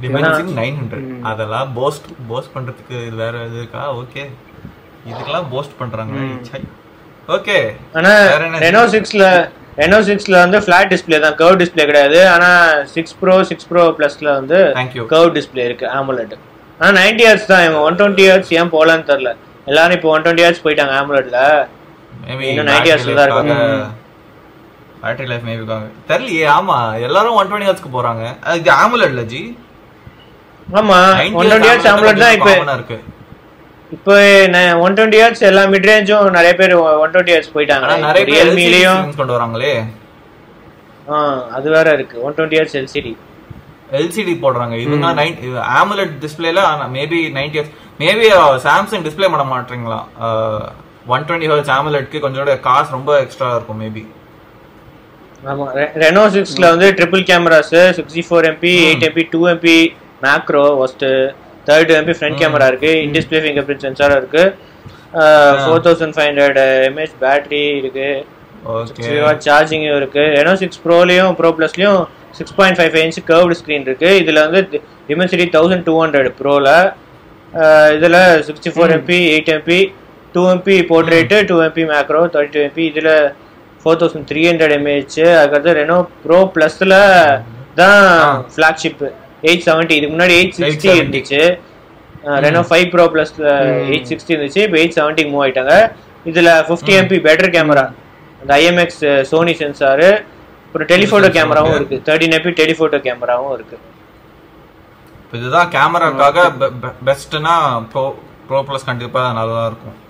டிமென்சிட்டி 0.01 0.53
நைன் 0.61 0.77
ஹண்ட்ரட் 0.81 1.07
அதெல்லாம் 1.21 1.73
போஸ்ட் 1.73 2.05
போஸ்ட் 2.27 2.55
பண்றதுக்கு 2.57 3.15
வேற 3.15 3.45
இது 3.45 3.57
இருக்கா? 3.57 3.95
ஓகே 3.95 4.23
இதுக்கெல்லாம் 5.09 5.49
போஸ்ட் 5.49 5.77
பண்றாங்க. 5.77 6.13
ஓகே 7.27 7.57
ஆனா? 7.93 8.11
ரெனோ 8.65 8.83
சிக்ஸ்ல 8.95 9.23
ரெனோ 9.81 9.99
சிக்ஸ்ல 10.09 10.35
வந்து 10.43 10.57
ஃபிளாட் 10.63 10.91
டிஸ்ப்ளே 10.93 11.17
தான் 11.25 11.35
கர்வ் 11.41 11.59
டிஸ்ப்ளே 11.61 11.83
கிடையாது. 11.89 12.19
ஆனா 12.33 12.49
சிக்ஸ் 12.95 13.15
ப்ரோ 13.19 13.35
சிக்ஸ் 13.49 13.67
ப்ரோ 13.69 13.83
பிளஸ்ல 13.97 14.29
வந்து. 14.39 14.57
கர்வ் 15.13 15.35
டிஸ்ப்ளே 15.37 15.65
இருக்கு 15.69 15.85
ஆமுலெட் 15.99 16.33
ஆனா 16.79 16.89
நைன்டி 16.99 17.23
ஹர்ட்ஸ் 17.29 17.49
தான் 17.51 17.63
இவங்க 17.65 17.79
ஒன் 17.87 17.97
டுவெண்ட்டி 17.99 18.25
ஹர்ட்ஸ் 18.31 18.51
ஏன் 18.59 18.73
போலான்னு 18.75 19.07
தெரியல. 19.11 19.31
எல்லாரும் 19.69 19.95
இப்போ 19.97 20.09
ஒன் 20.15 20.23
டுவெண்ட்டி 20.25 20.45
ஹர்ட்ஸ் 20.47 20.63
போயிட்டாங்க 20.65 20.93
ஆமுலெட்ல 20.99 21.39
மேபி 22.25 22.45
இன்னும் 22.51 22.69
90 22.71 22.89
years 22.91 23.03
தான் 23.17 23.25
இருக்கும். 23.27 23.49
பேட்டரி 25.03 25.27
லைஃப் 25.31 25.45
மேபி 25.49 25.65
தெரியலையே 26.11 26.45
ஆமா 26.57 26.77
எல்லாரும் 27.07 27.37
ஒன் 27.39 27.49
டுவெண்ட்டி 27.49 27.69
ஹவர்ஸ்க்கு 27.69 27.95
போறாங்க. 27.97 28.23
அது 28.45 28.59
இது 28.61 28.71
ஆமுலட்ல 28.81 29.23
ஜி. 29.33 29.41
ஆமா 30.79 30.97
90 31.19 31.37
ஒன் 31.41 31.49
டுவெண்ட்டி 31.51 31.71
ஹர்ட்ஸ் 31.71 31.89
ஆமுலெட் 31.93 32.23
தான் 32.25 32.35
இப்போ. 32.37 32.53
இருக்கு. 32.79 32.97
இப்போ 33.95 34.15
ஒன் 34.85 34.95
டுவெண்ட்டி 34.97 35.19
ஹர்ட்ஸ் 35.23 35.45
எல்லா 35.49 35.63
மிட் 35.73 35.87
ரேஞ்சும் 35.91 36.35
நிறைய 36.37 36.53
பேர் 36.59 36.73
ஒன் 37.03 37.13
டுவெண்ட்டி 37.13 37.33
ஹர்ட்ஸ் 37.35 37.53
போயிட்டாங்க. 37.55 37.87
நிறைய 38.07 38.25
ரியல்மிலையும் 38.31 39.15
கொண்டு 39.21 39.35
வராங்களே. 39.37 39.73
ஆ 41.11 41.15
அது 41.57 41.67
வேற 41.75 41.87
இருக்கு. 41.97 42.17
One 42.25 42.35
twenty 42.37 42.59
hertz 42.59 42.77
LCD 42.81 43.13
LCD 43.99 44.33
போடுறாங்க. 44.43 44.75
இவங்க 44.85 45.13
நைன் 45.21 45.37
ஆமுலட் 45.79 46.13
டிஸ்பிளேல 46.25 46.63
maybe 46.97 47.21
ninety 47.37 47.63
maybe 48.03 48.27
Samsung 48.67 49.05
display 49.07 49.31
பண்ண 49.33 49.45
மாட்டீங்களா? 49.55 49.99
ஒன் 51.15 51.25
டுவெண்ட்டி 51.27 51.49
ஹவர்ஸ் 51.51 51.73
ஆமுலட்க்கு 51.77 52.23
கொஞ்சம் 52.25 52.63
காசு 52.69 52.95
ரொம்ப 52.97 53.11
எக்ஸ்ட்ரா 53.25 53.49
இருக்கும் 53.57 53.81
மேபி 53.83 54.03
ஆமா 55.51 55.65
ரெனோ 56.03 56.23
சிக்ஸ்ல 56.35 56.65
வந்து 56.73 56.87
triple 56.97 57.21
cameras 57.29 57.75
sixty 57.97 58.23
four 58.27 58.47
MP 58.49 58.73
eight 58.87 59.05
MP 59.09 59.23
two 59.33 59.41
MP 59.51 59.77
macro 60.25 60.63
first 60.79 61.05
third 61.67 61.91
MP 61.99 62.13
front 62.17 62.37
camera 62.41 62.67
இருக்கு 62.71 62.91
in 63.03 63.13
display 63.17 63.39
finger 63.43 63.65
print 63.67 63.85
sensor 63.87 64.15
இருக்கு. 64.19 64.43
Four 65.63 65.83
thousand 65.87 66.15
five 66.15 66.29
hundred 66.29 66.59
mAh 66.89 67.17
battery 67.23 67.63
இருக்கு. 67.81 68.09
ஓகே 68.75 69.09
சார்ஜிங்கும் 69.47 69.99
இருக்கு. 70.01 70.23
ரெனோ 70.37 70.53
சிக்ஸ் 70.61 70.81
ப்ரோலையும் 70.85 71.33
pro 71.39 71.51
ப்ளஸ்லயும் 71.59 71.99
six 72.39 72.55
point 72.57 72.77
five 72.79 72.91
five 72.93 73.05
inch 73.07 73.21
curved 73.31 73.57
screen 73.61 73.85
இருக்கு. 73.89 74.09
இதுல 74.21 74.41
வந்து 74.47 74.61
Dimensity 75.09 75.47
thousand 75.57 75.85
two 75.89 75.95
hundred 76.03 76.31
ப்ரோல 76.41 76.67
இதுல 77.97 78.17
sixty 78.47 78.71
four 78.73 78.91
MP 78.97 79.19
eight 79.35 79.53
MP 79.57 79.79
two 80.33 80.41
MP 80.53 80.75
portrait 80.89 81.37
two 81.49 81.55
MP 81.67 81.83
macro 81.91 82.21
thirty 82.33 82.53
two 82.55 82.61
MP 82.67 82.83
இதுல 82.91 83.11
four 83.81 83.97
thousand 84.01 84.27
three 84.31 84.41
hundred 84.49 84.75
mAh 84.77 85.17
அதுக்கடுத்து 85.39 85.73
Reno 85.79 85.97
pro 86.23 86.39
ப்ளஸ்ல 86.55 86.93
தான் 87.79 88.05
flagship 88.53 89.03
eight 89.47 89.65
seventy 89.67 89.95
இதுக்கு 89.97 90.13
முன்னாடி 90.15 90.33
எயிட் 90.39 90.55
சிக்ஸ்டி 90.57 90.89
870. 90.89 90.99
இருந்துச்சு. 91.01 91.41
ரெனோ 92.45 92.61
ஃபைவ் 92.69 92.87
ப்ரோ 92.93 93.05
ப்ளஸ்ல 93.13 93.51
எயிட் 93.91 94.09
சிக்ஸ்டி 94.11 94.33
இருந்துச்சு. 94.35 94.63
இப்போ 94.67 94.77
எயிட் 94.81 94.95
செவன்ட்டிக்கு 94.97 95.31
மூவ் 95.33 95.43
ஆயிட்டாங்க. 95.45 95.75
இதுல 96.29 96.49
ஃபிஃப்டி 96.69 96.93
எம்பி 97.01 97.17
பெட்டர் 97.27 97.53
கேமரா 97.55 97.85
அந்த 98.41 98.51
ஐஎம்எக்ஸ் 98.61 99.03
சோனி 99.29 99.53
சென்சாரு 99.61 100.09
அப்புறம் 100.65 100.89
டெலிஃபோட்டோ 100.91 101.29
கேமராவும் 101.37 101.77
இருக்கு. 101.77 101.97
தேர்ட்டின் 102.07 102.35
எம்பி 102.37 102.51
டெலிஃபோட்டோ 102.61 102.99
கேமராவும் 103.07 103.53
இருக்கு. 103.57 103.77
இதுதான் 105.37 105.71
கேமராக்காக 105.77 106.45
பெஸ்ட்னா 107.07 107.55
ப்ரோ 107.93 108.03
ப்ரோ 108.49 108.59
ப்ளஸ் 108.67 108.87
கண்டிப்பா 108.91 109.23
நல்லா 109.39 109.63
இருக்கும். 109.71 109.97
நிறைய 109.97 110.08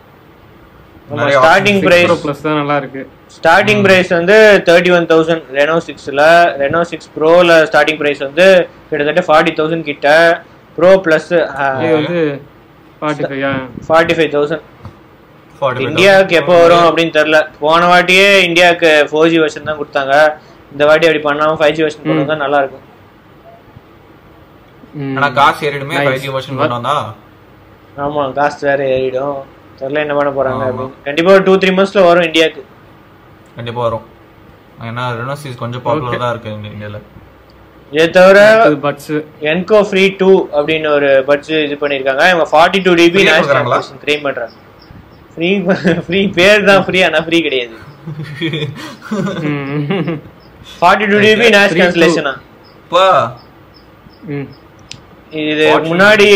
ஸ்டார்டிங் 1.36 1.80
பிரைஸ் 1.86 2.12
ப்ளஸ் 2.24 2.44
தான் 2.48 2.60
நல்லா 2.62 2.75
இருக்கு. 2.82 3.01
ஸ்டார்டிங் 3.38 3.82
பிரைஸ் 3.86 4.12
வந்து 4.20 4.38
தேர்ட்டி 4.68 4.92
ஒன் 4.98 5.08
தௌசண்ட் 5.12 5.46
ரெனோ 5.58 5.78
சிக்ஸில் 5.88 6.24
ரெனோ 6.62 6.82
சிக்ஸ் 6.92 7.10
ப்ரோவில் 7.18 7.54
ஸ்டார்டிங் 7.70 8.00
பிரைஸ் 8.01 8.22
வந்து 8.28 8.48
கிட்டத்தட்ட 8.89 9.24
ஃபார்ட்டி 9.28 9.54
தௌசண்ட் 9.60 9.88
கிட்ட. 9.92 10.08
ப்ரோ 10.78 10.92
ப்ளஸ் 11.06 11.32
இது 11.84 11.94
வந்து 12.00 12.20
ஃபார்ட்டி 13.89 14.16
ஃபைவ் 14.20 14.32
தௌசண்ட் 14.36 14.66
45,000. 15.62 15.88
இந்தியாவுக்கு 15.88 16.36
எப்போ 16.39 16.54
வரும் 16.63 16.86
அப்படின்னு 16.89 17.13
தெரில 17.16 17.38
போன 17.63 17.88
வாட்டியே 17.92 18.28
இந்தியாவுக்கு 18.48 18.92
ஃபோர் 19.10 19.32
ஜி 19.32 19.38
வெர்ஷன் 19.42 19.68
தான் 19.70 19.80
கொடுத்தாங்க. 19.80 20.13
இந்த 20.74 20.84
வாட்டி 20.89 21.08
அப்படி 21.08 21.22
பண்ணாம 21.25 21.58
ஃபைவ் 21.62 21.75
ஜி 21.78 21.84
வெர்ஷன் 21.86 22.06
கொண்டு 22.06 22.24
வந்தா 22.24 22.38
நல்லா 22.44 22.60
இருக்கும். 22.63 22.86
ஆனா 25.18 25.28
காசு 25.39 25.66
ஏறிடுமே. 25.70 25.98
ஃபைவ் 26.06 26.22
ஜி 26.25 26.30
வருஷன் 26.36 26.60
கொண்டு 26.62 26.78
வந்தா 26.78 26.96
ஆமா 28.06 28.24
காஸ்ட் 28.38 28.63
வேற 28.70 28.82
ஏறிடும். 28.96 29.39
தெரில 29.80 30.02
என்ன 30.06 30.14
பண்ண 30.18 30.30
போறாங்க 30.38 30.64
அப்படின்னு. 30.70 30.96
கண்டிப்பா 31.08 31.32
ஒரு 31.36 31.44
டூ 31.48 31.54
த்ரீ 31.62 31.72
மந்த்ஸ்ல 31.78 32.04
வரும் 32.10 32.28
இந்தியாவுக்கு 32.30 32.62
கண்டிப்பா 33.58 33.82
வரும். 33.88 34.06
ஏன்னா 34.90 35.06
ரெனோசிஸ் 35.20 35.62
கொஞ்சம் 35.64 35.84
பாப்புலர் 35.86 36.22
தான் 36.24 36.34
இருக்கு 36.34 36.56
இந்த 36.58 36.68
இந்தியால 36.76 37.00
இதை 37.92 38.06
தவிர 38.18 38.40
பட்ஸ் 38.86 39.14
என்கோ 39.52 39.78
ஃப்ரீ 39.90 40.04
டூ 40.20 40.32
அப்படின்னு 40.58 40.90
ஒரு 40.98 41.10
பட்ஸ் 41.30 41.54
இது 41.66 41.76
பண்ணிருக்காங்க 41.84 42.24
இவங்க 42.32 42.46
ஃபார்ட்டி 42.52 42.80
டூ 42.86 42.92
டிபி? 43.00 43.22
கிளைம் 44.04 44.26
பண்றாங்க. 44.28 44.54
ஃப்ரீ 45.34 45.50
ஃப்ரீ 46.08 46.20
பேர் 46.38 46.68
தான் 46.70 46.84
ஃப்ரீ 46.88 47.00
ஆனா 47.08 47.20
ஃப்ரீ 47.28 47.38
கிடையாது. 47.48 47.76
Forty 50.80 51.08
two 51.12 51.18
dB 51.26 51.48
two. 51.50 51.80
கேன்சலேஷனா 51.80 52.34
இது 55.44 55.66
முன்னாடி. 55.90 56.30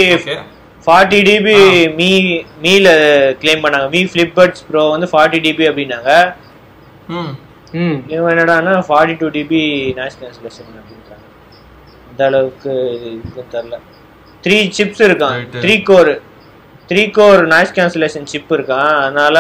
ஃபார்ட்டி 0.86 1.20
டிபி 1.28 1.56
மீ 2.00 2.10
மீல 2.64 2.88
கிளைம் 3.42 3.64
பண்ணாங்க. 3.66 3.88
மீ 3.96 4.02
ஃபிளிப் 4.12 4.36
பட்ஸ் 4.40 4.66
ப்ரோ 4.70 4.84
வந்து 4.96 5.08
ஃபார்ட்டி 5.12 5.40
டிபி 5.46 5.66
அப்படின்னாங்க. 5.70 6.12
ம். 7.18 7.32
ம். 7.84 7.98
இவன் 8.14 8.32
என்னடான்னா 8.34 8.74
forty 8.88 9.16
two 9.22 9.28
dB 9.38 9.62
noise 10.00 10.20
cancellation 10.22 10.68
அப்படின்றாங்க. 10.82 11.26
அந்த 12.10 12.22
அளவுக்கு 12.30 12.74
இது 13.20 13.44
தெரில 13.56 13.78
த்ரீ 14.44 14.58
சிப்ஸ் 14.78 15.04
இருக்கான். 15.08 15.38
Three 15.64 15.76
core 15.90 16.12
three 16.90 17.04
core 17.18 17.42
noise 17.54 17.76
cancellation 17.78 18.30
chip 18.32 18.54
இருக்கான். 18.58 18.92
அதனால 19.04 19.38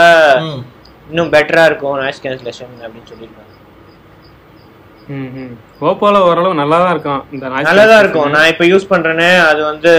இன்னும் 1.10 1.32
பெட்டரா 1.34 1.66
இருக்கும் 1.70 1.98
நாய்ஸ் 2.04 2.24
கேன்சலேஷன் 2.26 2.74
அப்படின்னு 2.84 3.10
சொல்லியிருக்காங்க. 3.12 3.50
ம் 5.16 5.30
ம். 5.42 5.54
ஓப்போல 5.88 6.18
ஓரளவு 6.30 6.60
நல்லா 6.62 6.78
தான் 6.84 6.94
இருக்கும் 6.96 7.22
இந்த 7.36 7.46
நல்லா 7.56 7.86
தான். 7.92 8.02
இருக்கும். 8.04 8.30
நான் 8.36 8.50
இப்போ 8.52 8.66
யூஸ் 8.66 8.92
பண்றேனே 8.92 9.30
அது 9.50 9.62
வந்து 9.72 9.94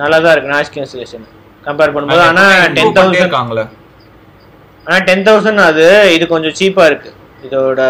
நல்லா 0.00 0.18
தான் 0.24 0.34
இருக்கு 0.34 0.52
நாய்ஸ் 0.54 0.74
கேன்சலேஷன் 0.76 1.26
கம்பேர் 1.66 1.94
பண்ணும்போது 1.94 2.24
ஆனா 2.30 2.44
டென் 2.78 2.96
தௌசண்ட் 2.98 3.22
இருக்காங்களே 3.22 3.64
ஆனா 4.86 4.98
டென் 5.08 5.24
தௌசண்ட் 5.28 5.62
அது 5.68 5.86
இது 6.16 6.24
கொஞ்சம் 6.34 6.54
சீப்பா 6.58 6.84
இருக்கு. 6.90 7.10
இதோட 7.46 7.80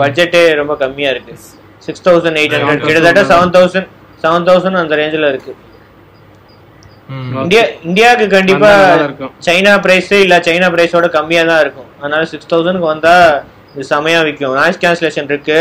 பட்ஜெட்டே 0.00 0.40
ரொம்ப 0.60 0.72
கம்மியா 0.82 1.10
இருக்கு. 1.14 1.34
சிக்ஸ் 1.86 2.04
தௌசண்ட் 2.06 2.38
எயிட் 2.40 2.54
ஹண்ட்ரட் 2.56 2.86
கிட்டத்தட்ட 2.88 3.22
செவன் 3.32 3.52
தௌசண்ட் 3.56 3.88
செவன் 4.22 4.46
தௌசண்ட் 4.48 4.78
அந்த 4.80 4.94
ரேஞ்சில் 5.00 5.26
இருக்கு. 5.32 5.52
ம் 7.12 7.30
இந்தியா 7.42 7.62
இந்தியாவுக்கு 7.88 8.26
கண்டிப்பா. 8.34 8.72
சைனா 9.46 9.72
பிரைஸ் 9.84 10.10
இல்ல 10.24 10.34
சைனா 10.48 10.68
பிரைஸோட 10.74 11.08
கம்மியா 11.18 11.42
தான் 11.50 11.62
இருக்கும். 11.64 11.88
அதனால 12.00 12.22
சிக்ஸ் 12.32 12.50
தௌசண்ட்க்கு 12.52 12.92
வந்தா 12.92 13.14
இது 13.74 13.84
செமையா 13.92 14.20
விற்கும் 14.26 14.58
நாய்ஸ் 14.60 14.82
கேன்சலேஷன் 14.84 15.28
இருக்கு 15.32 15.58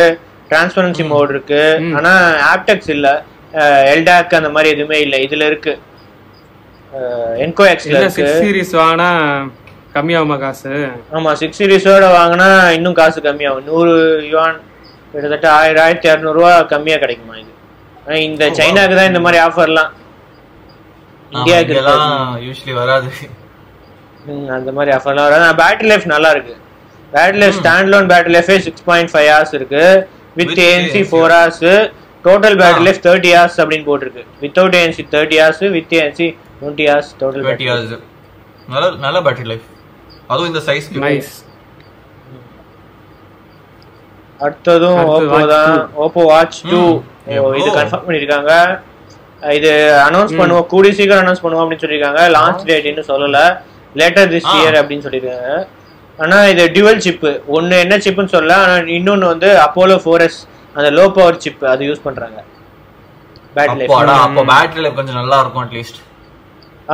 டிரான்ஸ்பரன்சி 0.52 1.06
மோட் 1.14 1.32
இருக்கு. 1.36 1.62
ஆனா 1.98 2.14
ஆப்டெக்ஸ் 2.54 2.92
இல்ல 2.96 3.08
எல்டாக் 3.94 4.38
அந்த 4.40 4.50
மாதிரி 4.56 4.74
எதுவுமே 4.76 4.98
இல்ல. 5.06 5.16
இதுல 5.28 5.46
இருக்கு. 5.52 5.74
என்கோ 7.44 7.64
எக்ஸ்ல 7.72 8.00
சிக்ஸ் 8.14 8.38
சீரிஸ் 8.42 8.72
வாங்கினா 8.82 9.10
கம்மியாகுமா 9.96 10.38
காசு? 10.44 10.72
ஆமா 11.18 11.32
சிக்ஸ் 11.42 11.60
சீரிஸோட 11.62 12.06
வாங்கினா 12.18 12.48
இன்னும் 12.78 12.98
காசு 13.00 13.20
கம்மியாகும். 13.28 13.68
நூறு 13.70 13.94
யுவான் 14.32 14.58
கிட்டத்தட்ட 15.12 15.48
ஆயிரம் 15.58 15.84
ஆயிரத்தி 15.84 16.10
இரநூறுவா 16.12 16.52
கம்மியா 16.74 16.98
கிடைக்குமா 17.04 17.36
இது? 17.42 17.52
இந்த 18.28 18.44
சைனாக்கு 18.60 18.98
தான் 19.00 19.12
இந்த 19.12 19.22
மாதிரி 19.26 19.40
ஆஃபர்லாம் 19.46 19.92
இந்தியாவுக்கு 21.36 21.76
யூஸ்வலி 22.48 22.76
வராது. 22.82 23.10
அந்த 24.58 24.72
மாதிரி 24.78 24.92
ஆஃபர்லாம் 24.98 25.28
வராது. 25.30 25.54
பேட்டரி 25.62 25.90
லைஃப் 25.92 26.12
நல்லா 26.16 26.30
இருக்கு. 26.36 26.56
Battery 27.14 27.40
life 27.44 27.58
stand 27.62 27.92
loan 27.94 28.10
battery 28.12 28.34
லைஃபே 28.38 28.58
சிக்ஸ் 28.68 28.86
பாயிண்ட் 28.90 29.12
ஃபைவ் 29.14 29.30
ஹவர்ஸ் 29.34 29.56
இருக்கு. 29.60 29.84
With 30.40 30.60
ANC. 30.68 31.02
Four 31.12 31.34
hours 31.38 31.66
total 32.28 32.58
battery 32.62 32.86
life 32.88 33.02
thirty 33.08 33.32
hours 33.38 33.60
அப்படின்னு 33.64 33.88
போட்டிருக்கு. 33.90 34.24
Without 34.44 34.78
ANC 34.82 35.06
thirty 35.16 35.40
hours 35.42 35.66
with 35.78 35.96
ANC 36.00 36.28
twenty 36.62 36.86
hours 36.92 37.12
total 37.22 37.44
twenty 37.46 37.70
hours 37.72 37.94
நல்ல 38.74 38.86
நல்ல 39.06 39.18
battery 39.28 39.48
life 39.52 39.68
அதுவும் 40.32 40.50
இந்த 40.52 40.62
size 40.70 40.90
nice 41.06 41.32
அடுத்ததும் 44.46 44.98
அடுத்து 45.00 45.26
ஓப்போ 45.30 45.40
தான். 45.54 45.72
2. 45.72 46.04
Oppo 46.04 46.22
watch 46.34 46.60
two? 46.72 46.82
இது 47.62 47.70
கன்ஃபார்ம் 47.80 48.06
பண்ணிருக்காங்க 48.08 48.52
இது 49.58 49.72
அனௌன்ஸ் 50.06 50.38
பண்ணுவோம். 50.40 50.68
கூடிய 50.74 50.92
சீக்கிரம் 51.00 51.22
அனௌன்ஸ் 51.24 51.44
பண்ணுவோம் 51.44 51.64
அப்படின்னு 51.64 51.84
சொல்லியிருக்காங்க. 51.84 52.22
லான்ச் 52.36 52.64
டேட் 52.70 52.88
இன்னும் 52.92 53.10
சொல்லல. 53.10 53.40
Later 54.00 54.30
this. 54.34 54.48
இயர் 54.58 54.78
அப்படின்னு 54.80 55.06
சொல்லியிருக்காங்க. 55.08 55.50
ஆனா 56.24 56.38
இது 56.52 56.64
டியூவல் 56.76 57.04
சிப்பு 57.08 57.32
ஒன்னு 57.58 57.76
என்ன 57.86 57.98
சிப்புன்னு 58.06 58.34
சொல்லல. 58.36 58.56
ஆனா 58.64 58.76
இன்னொன்னு 58.98 59.32
வந்து 59.34 59.50
அப்போலோ 59.66 59.98
ஃபோர் 60.06 60.24
எஸ் 60.28 60.40
அந்த 60.78 60.90
லோ 60.98 61.06
பவர் 61.18 61.42
சிப் 61.46 61.64
அது 61.74 61.90
யூஸ் 61.90 62.06
பண்றாங்க. 62.08 62.40
பேட்டரி 63.58 63.80
லைஃப் 63.82 63.96
அப்போ 64.26 64.44
பேட்டரி 64.54 64.84
லைஃப் 64.86 65.00
கொஞ்சம் 65.00 65.20
நல்லா 65.22 65.40
இருக்கும் 65.44 65.64
அட்லீஸ்ட் 65.66 66.00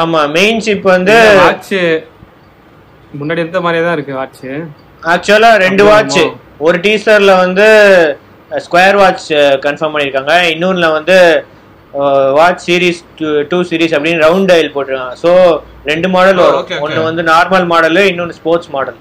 ஆமா 0.02 0.22
மெயின் 0.38 0.62
சிப் 0.66 0.88
வந்து 0.96 1.16
வாட்ச் 1.42 1.74
முன்னாடி 3.20 3.42
இருந்த 3.44 3.60
மாதிரியே 3.66 3.84
தான் 3.86 3.96
இருக்கு 3.98 4.20
வாட்ச் 4.20 4.46
ஆக்சுவலா 5.14 5.52
ரெண்டு 5.66 5.84
வாட்ச். 5.90 6.22
ஒரு 6.66 6.78
டீசர்ல 6.86 7.32
வந்து 7.44 7.68
ஸ்கொயர் 8.66 8.98
வாட்ச் 9.02 9.28
கன்ஃபார்ம் 9.66 9.94
பண்ணிருக்காங்க 9.96 10.34
இன்னொன்னுல 10.54 10.88
வந்து 10.98 11.18
வாட்ச் 12.38 12.64
சீரிஸ் 12.68 13.02
டூ 13.52 13.58
சீரிஸ் 13.70 13.96
அப்படின்னு 13.98 14.24
ரவுண்ட் 14.25 14.50
டயல் 14.52 14.74
போட்டிருக்காங்க. 14.75 15.16
ஸோ 15.24 15.32
ரெண்டு 15.92 16.08
மாடல் 16.16 16.42
வரும். 16.44 16.66
ஒன்னு 16.86 17.08
வந்து 17.10 17.24
நார்மல் 17.32 17.68
மாடல் 17.74 18.00
இன்னொன்னு 18.12 18.38
sports 18.40 18.72
model 18.75 18.98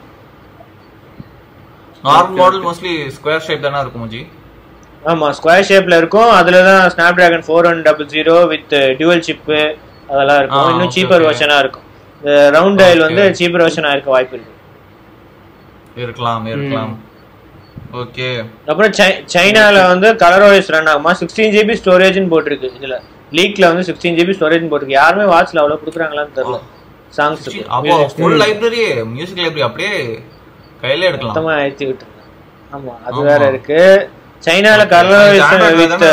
normal 2.08 2.38
model 2.42 2.62
mostly 2.68 2.94
square 3.16 3.44
shape 3.46 3.64
தானே 3.66 3.80
இருக்கும் 3.84 4.08
ஜி 4.14 4.22
ஆமா 5.12 5.26
ஸ்கொயர் 5.38 5.66
ஷேப்ல 5.70 5.96
இருக்கும். 6.02 6.30
அதுல 6.40 6.60
தான் 6.70 6.84
Snapdragon 7.18 7.46
four 7.48 7.68
one 7.70 7.82
double 7.88 8.10
zero 8.14 8.36
with 8.52 8.74
dual 9.00 9.26
chip 9.28 9.58
அதெல்லாம் 10.10 10.38
இருக்கும். 10.40 10.68
இன்னும் 10.72 10.92
சீப்பர். 10.96 11.24
வெர்ஷனா 11.28 11.56
இருக்கும். 11.64 11.86
Round 12.56 12.78
dial. 12.80 13.04
வந்து 13.06 13.22
சீப்பர் 13.38 13.64
வெர்ஷனா 13.66 13.90
இருக்க 13.94 14.10
வாய்ப்பு 14.16 14.36
இருக்கு. 14.36 14.52
இருக்கலாம் 16.02 16.46
இருக்கலாம். 16.52 16.92
ஓகே 18.02 18.28
அப்புறம் 18.70 18.92
சைனால 19.34 19.76
வந்து 19.90 20.08
கலர் 20.22 20.44
ஓஎஸ் 20.46 20.70
ரன் 20.74 20.90
ஆகுமா? 20.92 21.12
சிக்ஸ்டீன் 21.20 21.52
ஜிபி 21.56 21.74
ஸ்டோரேஜ்னு 21.80 22.30
போட்டிருக்கு. 22.32 22.68
இதுல 22.78 22.96
லீக்ல 23.38 23.68
வந்து 23.70 23.84
சிக்ஸ்டீன் 23.88 24.16
ஜிபி 24.18 24.34
ஸ்டோரேஜ் 24.38 24.70
போட்டிருக்கு. 24.70 25.00
யாருமே 25.02 25.26
வாட்ச்ல 25.34 25.60
அவ்வளவு 25.62 25.80
கொடுக்குறாங்களான்னு 25.82 26.36
தெரியல. 26.38 26.58
சாங்ஸ் 27.18 27.46
அப்போ 27.76 27.96
ஃபுல் 28.16 28.38
லைப்ரரி 28.42 28.82
மியூசிக் 29.14 29.42
லைப்ரரி 29.44 29.64
அப்படியே 29.68 29.92
கையில 30.82 31.08
எடுக்கலாம். 31.10 31.36
மொத்தமா 31.36 31.52
ஏத்தி 31.66 31.84
விட்டுருங்க 31.90 32.22
ஆமா 32.76 32.94
அது. 33.06 33.20
வேற 33.30 33.42
இருக்கு. 33.52 33.80
சைனால 34.46 34.82
கலர் 34.94 35.22
ஓஎஸ் 35.26 35.76
வித் 35.82 36.04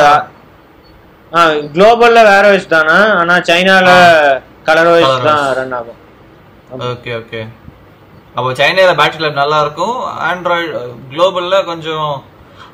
குளோபல்ல 1.74 2.20
வேற 2.30 2.46
ஓஎஸ் 2.52 2.72
தானா? 2.74 2.98
ஆனா 3.20 3.36
சைனால 3.50 3.88
கலர் 4.68 4.88
Color 4.88 5.20
தான். 5.28 5.44
ரன் 5.60 5.74
ஆகும். 5.78 6.00
ஓகே 6.90 7.12
ஓகே 7.20 7.40
அப்போ 8.36 8.50
சைனால 8.60 8.92
பேட்டரி 9.00 9.24
லைஃப் 9.24 9.40
நல்லா 9.42 9.60
இருக்கும். 9.66 9.96
ஆண்ட்ராய்டு 10.30 10.82
குளோபல்ல 11.12 11.56
கொஞ்சம் 11.70 12.10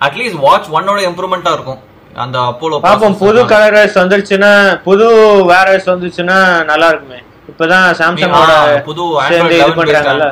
அட்லீஸ்ட் 0.06 0.42
வாட்ச் 0.46 0.68
ஒன்னோட 0.78 1.00
இம்ப்ரூவ்மெண்டா 1.10 1.54
இருக்கும். 1.58 1.80
அந்த 2.24 2.38
அப்போலோ 2.50 2.78
பாப்போம் 2.86 3.16
புது 3.24 3.40
கலர் 3.54 3.78
ஓஎஸ் 3.80 4.00
வந்துருச்சுன்னா 4.02 4.52
புது 4.88 5.08
வேற 5.52 5.66
ஓஎஸ் 5.74 5.90
வந்துச்சுன்னா 5.94 6.38
நல்லா 6.72 6.90
இருக்குமே. 6.94 7.20
இப்பதான் 7.52 7.88
சாம்சங்கோட 8.02 8.52
ஆ, 8.60 8.80
புது 8.90 9.04
11 9.20 9.78
பண்றாங்கல்ல. 9.80 10.28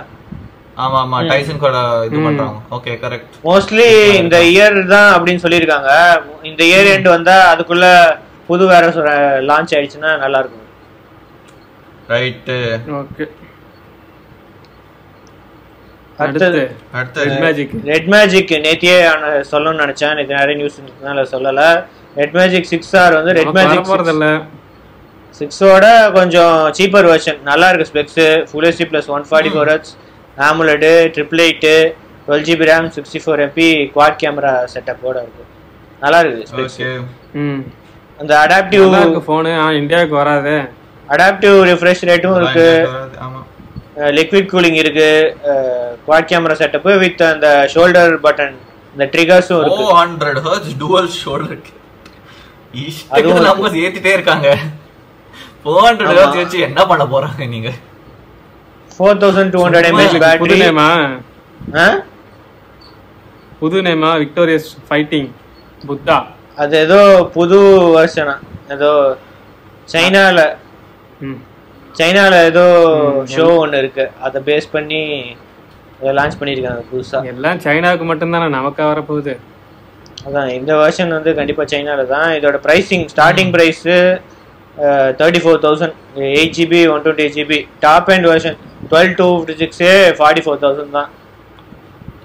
ஆமா 0.84 0.98
ஆமா 1.04 1.18
டைசன் 1.32 1.62
கூட 1.64 1.78
இது 2.08 2.18
பண்றாங்க. 2.26 2.58
ஓகே 2.76 2.94
கரெக்ட் 3.04 3.36
மோஸ்ட்லி 3.48 3.88
இந்த 4.22 4.38
இயர் 4.52 4.78
தான் 4.94 5.10
அப்படின்னு 5.16 5.44
சொல்லியிருக்காங்க. 5.44 5.92
இந்த 6.50 6.62
இயர் 6.72 6.90
எண்ட் 6.96 7.10
வந்தா 7.16 7.36
அதுக்குள்ள 7.52 7.86
புது 8.50 8.64
வேற 8.72 8.86
லான்ச் 9.50 9.74
ஆயிடுச்சுன்னா 9.76 10.12
நல்லா 10.24 10.40
இருக்கும். 10.44 10.62
ரைட் 12.14 12.52
ஓகே 13.02 13.26
அடுத்தது. 16.24 16.62
அடுத்து. 16.98 17.00
அடுத்து 17.00 17.24
ரெட் 17.30 17.42
மேஜிக் 17.46 17.74
ரெட் 17.94 18.10
மேஜிக் 18.16 18.52
நேத்தியே 18.66 18.98
சொல்லணும்னு 19.52 19.84
நினைச்சேன். 19.86 20.14
நேற்று 20.18 20.40
நிறைய 20.42 20.58
நியூஸ் 20.62 20.78
இருந்ததுனால 20.80 21.26
சொல்லல. 21.34 21.62
ரெட் 22.22 22.36
மேஜிக் 22.40 22.70
சிக்ஸ் 22.74 22.94
ஆர் 23.02 23.18
வந்து 23.20 23.34
ரெட் 23.40 23.56
மேஜிக் 23.58 23.90
சிக்ஸோட 25.40 25.86
கொஞ்சம் 26.18 26.58
சீப்பர் 26.78 27.08
வெர்ஷன் 27.12 27.40
நல்லா 27.50 27.70
இருக்கு 27.70 27.90
specs 27.92 28.20
full 28.50 28.68
HD 28.68 28.86
plus 28.92 29.10
one 29.16 29.26
forty 29.30 29.52
four 29.56 29.72
H 29.72 29.90
AMOLED 30.38 31.12
triple 31.16 31.44
eight 31.46 31.74
twelve 32.28 32.46
GB 32.48 32.66
RAM 32.70 32.88
sixty 32.96 33.20
four 33.24 33.44
MP 33.46 33.68
quad 33.94 34.20
camera 34.22 34.54
செட்டப்போட 34.74 35.18
இருக்கு. 35.22 35.44
நல்லா 36.02 36.20
இருக்கு 36.20 36.48
ஸ்பெக்ஸ் 36.48 36.78
ஓகே 36.80 36.90
ம். 37.42 37.62
அந்த 38.20 38.34
அடாப்டிவ் 38.44 38.84
நல்லா 38.86 39.02
இருக்கு 39.02 39.22
போனு 39.32 39.52
ஆ 39.62 39.72
இந்தியாவுக்கு 39.74 40.16
வராதே. 40.16 40.58
அடாப்டிவ் 41.10 41.58
ரிஃப்ரெஷ் 41.70 42.04
ரேட்டும் 42.10 42.38
இருக்கு. 42.42 42.68
ஆமா. 43.26 43.42
லிக்விட் 44.18 44.52
கூலிங் 44.54 44.80
இருக்கு. 44.84 45.10
குவாட் 46.08 46.30
கேமரா 46.32 46.56
செட்டப் 46.62 46.90
வித் 47.04 47.22
அந்த 47.30 47.48
ஷோல்டர் 47.74 48.14
பட்டன் 48.26 48.56
இந்த 48.94 49.06
ட்ரிகர்ஸும் 49.14 49.62
இருக்கு. 49.62 49.84
Four 49.84 49.98
hundred 50.02 50.40
hertz 50.48 50.76
dual 50.84 51.10
shoulder 51.22 51.62
இஷ்டத்துக்கு 52.84 53.46
நம்ம 53.48 53.70
ஏத்திட்டே 53.84 54.14
இருக்காங்க. 54.14 54.48
ஃபோர் 55.64 55.86
ஹண்ட்ரட் 55.88 56.10
ஆமா. 56.10 56.18
ஹர்ட்ஸ் 56.20 56.42
வச்சு 56.44 56.60
என்ன 56.60 56.86
பண்ண 56.86 57.04
போறாங்க 57.06 57.48
நீங்க? 57.48 57.70
Four 58.96 59.20
thousand 59.24 59.54
two 59.56 59.62
hundred 59.64 59.88
mAh 59.92 60.14
புது 60.16 60.26
பேட்டரி 60.26 60.60
நேமா? 60.66 60.90
புது 63.62 63.78
நேமா 63.88 64.12
விக்டோரியஸ் 64.24 64.68
ஃபைட்டிங் 64.88 65.30
புத்தா. 65.90 66.18
அது 66.64 66.74
ஏதோ 66.86 67.00
புது 67.38 67.58
வருஷனா 67.98 68.36
ஏதோ 68.76 68.92
சைனால 69.94 70.40
சைனால 72.00 72.34
ஏதோ 72.50 72.64
ஷோ 73.34 73.46
ஒன்னு 73.64 73.78
இருக்கு. 73.82 74.06
அதை 74.26 74.38
பேஸ் 74.48 74.68
பண்ணி 74.76 75.02
லான்ச் 76.18 76.40
பண்ணிருக்காங்க 76.40 76.82
புதுசா. 76.92 77.20
எல்லாம் 77.32 77.60
சைனாவுக்கு 77.66 78.06
மட்டும்தானே 78.12 78.48
நமக்கா 78.58 78.86
வரப்போகுது 78.92 79.34
அதான் 80.28 80.50
இந்த 80.60 80.72
வெர்ஷன் 80.82 81.16
வந்து 81.18 81.32
கண்டிப்பா 81.40 81.64
சைனால 81.74 82.04
தான். 82.14 82.30
இதோட 82.38 82.58
pricing 82.66 83.06
starting 83.14 83.52
price 83.56 83.84
thirty 85.20 85.40
four 85.44 85.60
thousand 85.66 85.94
eight 86.38 86.56
GB 86.58 86.80
one 86.94 87.04
twenty 87.06 87.28
GB 87.38 87.60
top 87.86 88.10
end 88.16 88.28
version 88.32 88.58
twelve 88.92 89.14
two 89.20 89.28
fifty 89.36 89.56
சிக்ஸே 89.62 89.92
forty 90.20 90.44
four 90.46 90.60
thousand 90.64 90.94
தான். 90.98 91.10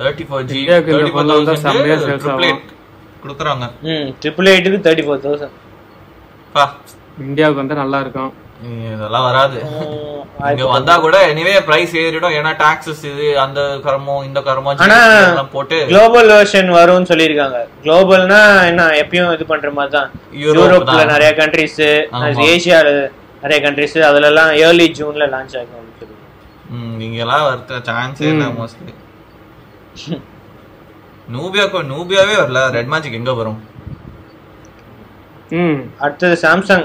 Thirty 0.01 0.25
four 0.29 0.45
G 0.51 0.61
thirty 0.71 1.13
four 1.15 1.63
செம்மையா 1.65 1.97
sales 2.07 2.27
ஆகும். 2.35 2.61
கொடுக்குறாங்க. 3.23 3.65
ம் 3.89 4.07
ட்ரிபிள் 4.21 4.51
எயிட்டுக்கு 4.53 4.85
தேர்ட்டி 4.87 5.05
ஃபோர் 5.07 5.25
தௌசண்ட் 5.27 5.57
பா. 6.55 6.65
இந்தியாவுக்கு 7.27 7.61
வந்தா 7.63 7.77
நல்லா 7.83 7.99
இருக்கும். 8.05 8.31
இதெல்லாம் 8.95 9.27
வராது. 9.27 9.59
இங்க 10.51 10.65
வந்தா 10.73 10.95
கூட 11.05 11.17
எனிவே 11.31 11.55
பிரைஸ் 11.69 11.93
ஏறிடும். 12.03 12.35
ஏன்னா 12.39 12.53
டாக்ஸஸ் 12.63 13.03
இது 13.11 13.27
அந்த 13.45 13.61
கரமோ 13.87 14.17
இந்த 14.29 14.41
கரமோ 14.49 14.75
ஆனா 14.87 14.99
எல்லாம் 15.29 15.51
போட்டு 15.55 15.77
குளோபல் 15.91 16.31
வெர்ஷன் 16.35 16.71
வரும்னு 16.79 17.11
சொல்லியிருக்காங்க. 17.13 17.61
குளோபல்னா 17.85 18.41
என்ன 18.71 18.89
எப்பயும் 19.03 19.33
இது 19.37 19.47
பண்ற 19.53 19.71
மாதிரி 19.79 19.95
தான். 19.97 20.11
யூரோப் 20.45 20.65
யூரோப்ல. 20.65 21.01
நிறைய 21.15 21.31
கண்ட்ரிஸ். 21.41 21.81
ஏசியால 22.51 22.89
நிறைய 23.45 23.59
கண்ட்ரிஸ் 23.67 23.99
அதுல 24.11 24.31
எல்லாம் 24.33 24.53
ஏர்லி 24.65 24.89
ஜூன்ல 25.01 25.31
லான்ச் 25.37 25.57
ஆகும் 25.61 25.89
நீங்க 27.01 27.17
எல்லாம் 27.25 27.47
வருத்த 27.49 27.83
சான்ஸே 27.87 28.27
இல்ல 28.33 28.45
மோஸ்ட்லி 28.59 28.93
நூபியாக்கு 31.35 31.81
நூபியாவே 31.93 32.35
வரல. 32.43 32.61
ரெட் 32.77 32.91
மேஜிக் 32.93 33.17
எங்க 33.19 33.33
வரும்? 33.41 33.59
ம் 35.59 35.81
அடுத்தது 36.05 36.37
Samsung 36.43 36.85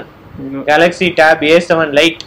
Galaxy 0.70 1.08
Tab 1.20 1.44
A 1.50 1.54
seven 1.68 1.92
lite 1.98 2.24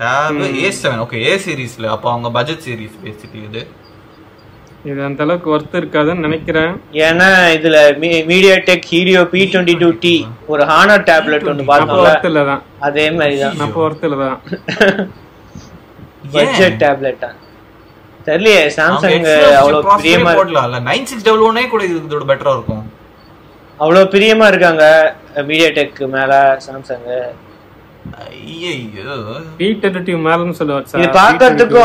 Tab 0.00 0.40
A 0.64 0.70
seven 0.80 1.00
okay 1.04 1.20
A 1.28 1.34
சீரீஸ்ல 1.44 1.92
அப்போ 1.94 2.08
அவங்க 2.14 2.28
பட்ஜெட் 2.36 2.64
சீரீஸ் 2.66 2.96
பேசிக்கலி 3.04 3.44
இது. 3.50 3.62
இது 4.90 5.00
அந்த 5.08 5.20
அளவுக்கு 5.24 5.48
ஒர்த் 5.54 5.76
இருக்காதுன்னு 5.80 6.24
நினைக்கிறேன். 6.26 6.72
ஏன்னா 7.08 7.26
இதுல 7.56 7.76
MediaTek 8.68 8.88
Helio 8.92 9.20
P 9.34 9.42
twenty 9.52 9.74
two 9.82 9.90
T 10.04 10.14
ஒரு 10.52 10.62
ஹானர் 10.70 11.04
டேப்லெட் 11.10 11.46
ஒன்று 11.52 11.66
பார்த்தோம்ல. 11.70 12.42
தான் 12.50 12.62
அதே 12.88 13.04
மாதிரி 13.18 13.36
தான் 13.44 13.62
அப்போ 13.66 13.82
ஒர்த் 13.86 14.06
இல்ல 14.08 14.18
தான் 14.24 14.38
பட்ஜெட் 16.34 16.80
டேப்லெட் 16.84 17.22
தான் 17.26 17.38
தெரியலையே 18.26 18.64
சாம்சங் 18.78 19.28
அவ்வளவு 19.60 19.94
பிரியமா 20.02 20.32
போடலாம் 20.40 20.88
நைன் 20.90 21.08
சிக்ஸ் 21.12 21.26
டபுள் 21.28 21.46
ஒன்னே 21.50 21.64
கூட 21.74 21.82
இது 21.88 21.96
இதோட 22.08 22.26
பெட்டரா 22.32 22.54
இருக்கும். 22.58 22.84
அவ்வளவு 23.80 24.10
பிரியமா 24.12 24.46
இருக்காங்க 24.46 24.84
மீடியா 25.44 25.68
டெக் 25.70 26.00
மேல 26.08 26.32
சாம்சங் 26.64 27.06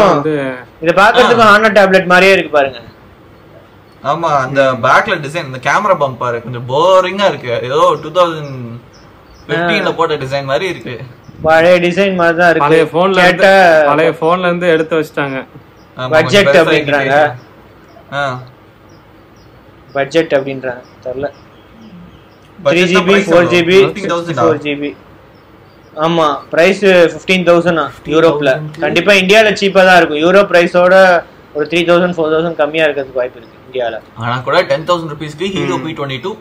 இருக்கு 0.08 0.36
ஆமா 4.04 4.30
அந்த 4.42 4.62
பேக்ல 4.84 5.16
டிசைன் 5.24 5.48
இந்த 5.48 5.60
கேமரா 5.64 5.96
பம்ப் 6.02 6.18
பாரு 6.18 6.38
கொஞ்சம் 6.42 6.68
போரிங்கா 6.68 7.26
இருக்கு. 7.30 7.54
ஏதோ 7.68 7.80
டூ 8.04 8.10
தௌசண்ட் 8.18 8.52
பிப்டீன்ல 9.48 9.92
போட்ட 9.96 10.16
டிசைன் 10.16 10.44
மாதிரி 10.44 10.66
இருக்கு. 10.68 10.96
பழைய 11.44 11.78
டிசைன் 11.80 12.16
மாதிரி 12.16 12.38
தான் 12.38 12.62
பழைய 12.64 12.80
இருக்கு 12.80 12.96
போன்ல 12.96 13.18
பழைய 13.90 14.12
போன்ல 14.22 14.46
இருந்து 14.46 14.68
எடுத்து 14.68 14.96
வச்சிட்டாங்க. 14.98 15.40
பெருசா 15.98 16.62
அப்படின்றாங்க. 16.64 17.16
ஆ. 18.14 18.24
பட்ஜெட் 19.96 20.34
அப்படின்றாங்க. 20.38 20.84
தெரியல. 21.06 21.30
Three 22.66 22.82
GB 22.92 23.04
price 23.10 23.28
four? 23.28 23.48
GB 23.52 23.78
15,000 23.80 24.38
four 24.40 24.60
GB 24.66 24.90
ஆமா 25.98 26.26
பிரைஸ் 26.52 26.82
ஃபிஃப்டீன் 27.12 27.46
தௌசண்ட் 27.48 27.82
யூரோப்ல. 28.14 28.50
கண்டிப்பா 28.84 29.14
இந்தியால 29.22 29.52
சீப்பா 29.62 29.84
தான் 29.88 29.98
இருக்கும். 30.00 30.22
யூரோப் 30.24 30.50
பிரைஸோட 30.52 30.96
ஒரு 31.56 31.66
த்ரீ 31.72 31.82
தௌசண்ட் 31.88 32.16
ஃபோர் 32.18 32.34
தௌசண்ட் 32.34 32.60
கம்மியா 32.60 32.84
இருக்கிறதுக்கு 32.86 33.20
வாய்ப்பு 33.22 33.40
இருக்கு 33.40 33.58
இந்தியால. 33.68 33.96
ஆனா 34.22 34.36
கூட 34.48 34.58
டென் 34.72 34.86
தௌசண்ட் 34.90 35.14
ருபீஸ்க்கு 35.14 35.48
ஹீரோ 35.56 35.78
பி 35.86 35.94
டுவெண்ட்டி 35.98 36.20
டூ 36.26 36.32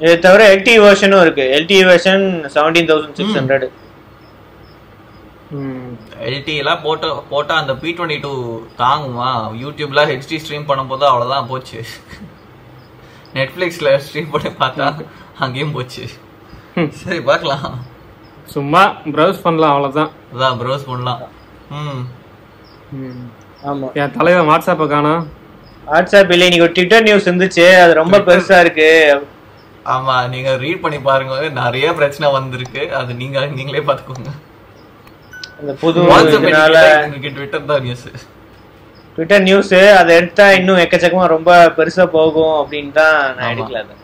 இதை 0.00 0.14
தவிர 0.20 0.42
எல்டி 0.54 0.74
வெர்ஷனும் 0.84 1.22
இருக்கு. 1.24 1.44
LTE 1.56 1.78
version 1.88 2.24
seventeen 2.54 2.90
thousand 2.90 3.16
six 3.20 3.38
hundred 3.38 3.66
ம். 5.56 5.88
எல்டி 6.28 6.52
எல்லாம் 6.60 6.82
போட்ட 6.84 7.06
போட்டா 7.30 7.54
அந்த 7.62 7.72
பி 7.80 7.90
டுவெண்ட்டி 7.96 8.18
டூ 8.24 8.32
தாங்குமா 8.78 9.30
யூடியூப்ல 9.62 10.02
ஹெச்டி 10.10 10.36
ஸ்ட்ரீம் 10.42 10.68
பண்ணும்போது 10.70 11.04
அவ்வளவுதான் 11.10 11.48
போச்சு. 11.50 11.80
நெட்ஃபிளிக்ஸ்ல 13.36 13.90
ஸ்ட்ரீம் 14.04 14.32
பண்ணி 14.32 14.50
பார்த்தா 14.62 14.86
அங்கேயும் 15.44 15.74
போச்சு. 15.76 16.04
சரி 17.02 17.20
பார்க்கலாம். 17.28 17.68
சும்மா 18.54 18.82
ப்ரௌஸ் 19.14 19.44
பண்ணலாம் 19.44 19.72
அவ்வளவுதான். 19.74 20.10
அதான் 20.34 20.58
ப்ரௌஸ் 20.60 20.88
பண்ணலாம். 20.90 21.20
ம் 21.78 22.02
ம். 23.00 23.26
ஆமா. 23.70 23.88
என் 24.00 24.14
தலைவன் 24.16 24.48
வாட்ஸ்அப்பை 24.50 24.86
காணோம். 24.94 25.22
வாட்ஸ்அப் 25.90 26.32
இல்லை 26.34 26.46
இன்னைக்கு 26.48 26.66
ஒரு 26.66 26.74
ட்விட்டர் 26.78 27.06
நியூஸ் 27.08 27.28
இருந்துச்சு. 27.28 27.66
அது 27.84 27.92
ரொம்ப 28.02 28.18
பெருசா 28.28 28.58
இருக்கு. 28.64 28.90
ஆமா 29.94 30.16
நீங்க 30.32 30.50
ரீட் 30.64 30.82
பண்ணி 30.82 30.98
பாருங்க 31.08 31.48
நிறைய 31.60 31.86
பிரச்சனை 32.00 32.26
வந்திருக்கு. 32.38 32.82
அது 33.00 33.14
நீங்க 33.22 33.46
நீங்களே 33.58 33.84
பாத்துக்கோங்க 33.88 34.32
அந்த 35.60 35.72
புது 35.80 36.04
வாட்ஸ்அப் 36.10 36.46
ட்விட்டர் 37.36 37.70
தான் 37.72 37.84
நியூஸ் 37.86 38.06
ட்விட்டர் 39.16 39.44
நியூஸ் 39.48 39.72
அதை 40.00 40.12
எடுத்தா 40.20 40.44
இன்னும் 40.58 40.82
எக்கச்சக்கமா 40.84 41.26
ரொம்ப 41.34 41.50
பெருசா 41.78 42.04
போகும் 42.16 42.54
அப்படின்னு 42.60 42.92
தான் 43.00 43.18
நான் 43.38 43.50
எடுக்கல 43.54 43.82
அதை. 43.84 43.94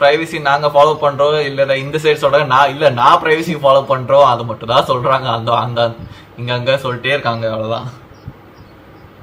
பிரைவசி 0.00 0.38
நாங்க 0.48 0.68
ஃபாலோ 0.74 0.92
பண்றோம் 1.04 1.36
இல்ல 1.48 1.76
இந்த 1.84 1.96
சைடு 2.04 2.22
சொல்றாங்க 2.24 2.48
நான் 2.54 2.72
இல்ல 2.74 2.90
நான் 3.00 3.20
பிரைவசி 3.22 3.54
ஃபாலோ 3.62 3.82
பண்றோம் 3.92 4.26
அது 4.32 4.42
மட்டும் 4.50 4.72
தான் 4.74 4.88
சொல்றாங்க. 4.90 5.26
அந்த 5.38 5.50
அந்த 5.64 5.80
இங்க 6.40 6.50
அங்க 6.58 6.72
சொல்லிட்டே 6.84 7.14
இருக்காங்க 7.16 7.44
அவ்வளவுதான். 7.54 7.86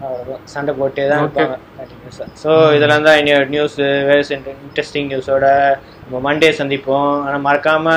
அவ்வளவுதான். 0.05 0.43
சண்டை 0.53 0.73
போட்டே 0.79 1.05
தான் 1.11 1.21
இருப்பாங்க 1.23 1.55
கண்டினியூஸா 1.77 2.25
ஸோ 2.43 2.49
இதெல்லாம் 2.77 3.05
தான் 3.07 3.19
இன்னொரு 3.21 3.47
நியூஸ் 3.55 3.77
வேறு 4.09 4.23
இன்ட்ரெஸ்டிங் 4.65 5.09
நியூஸோட 5.11 5.45
நம்ம 6.03 6.21
மண்டே 6.27 6.51
சந்திப்போம். 6.61 7.11
ஆனால் 7.25 7.45
மறக்காம 7.47 7.95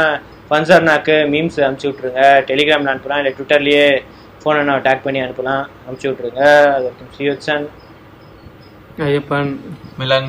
ஃபன்சர்னாக்கு 0.52 1.14
மீம்ஸ் 1.32 1.58
அனுப்பிச்சி 1.64 1.88
விட்ருங்க 1.90 2.22
டெலிகிராமில் 2.48 2.90
அனுப்பலாம். 2.92 3.20
இல்லை 3.20 3.34
ட்விட்டர்லேயே 3.36 3.86
ஃபோனை 4.40 4.62
நான் 4.68 4.82
டேக் 4.86 5.04
பண்ணி 5.04 5.20
அனுப்பலாம். 5.20 5.62
அனுப்பிச்சி 5.84 6.08
விட்ருங்க 6.08 6.42
அதற்கு 6.78 7.04
சியோச்சன் 7.18 7.66
ஐயப்பன். 9.08 9.52
மிலன். 10.00 10.28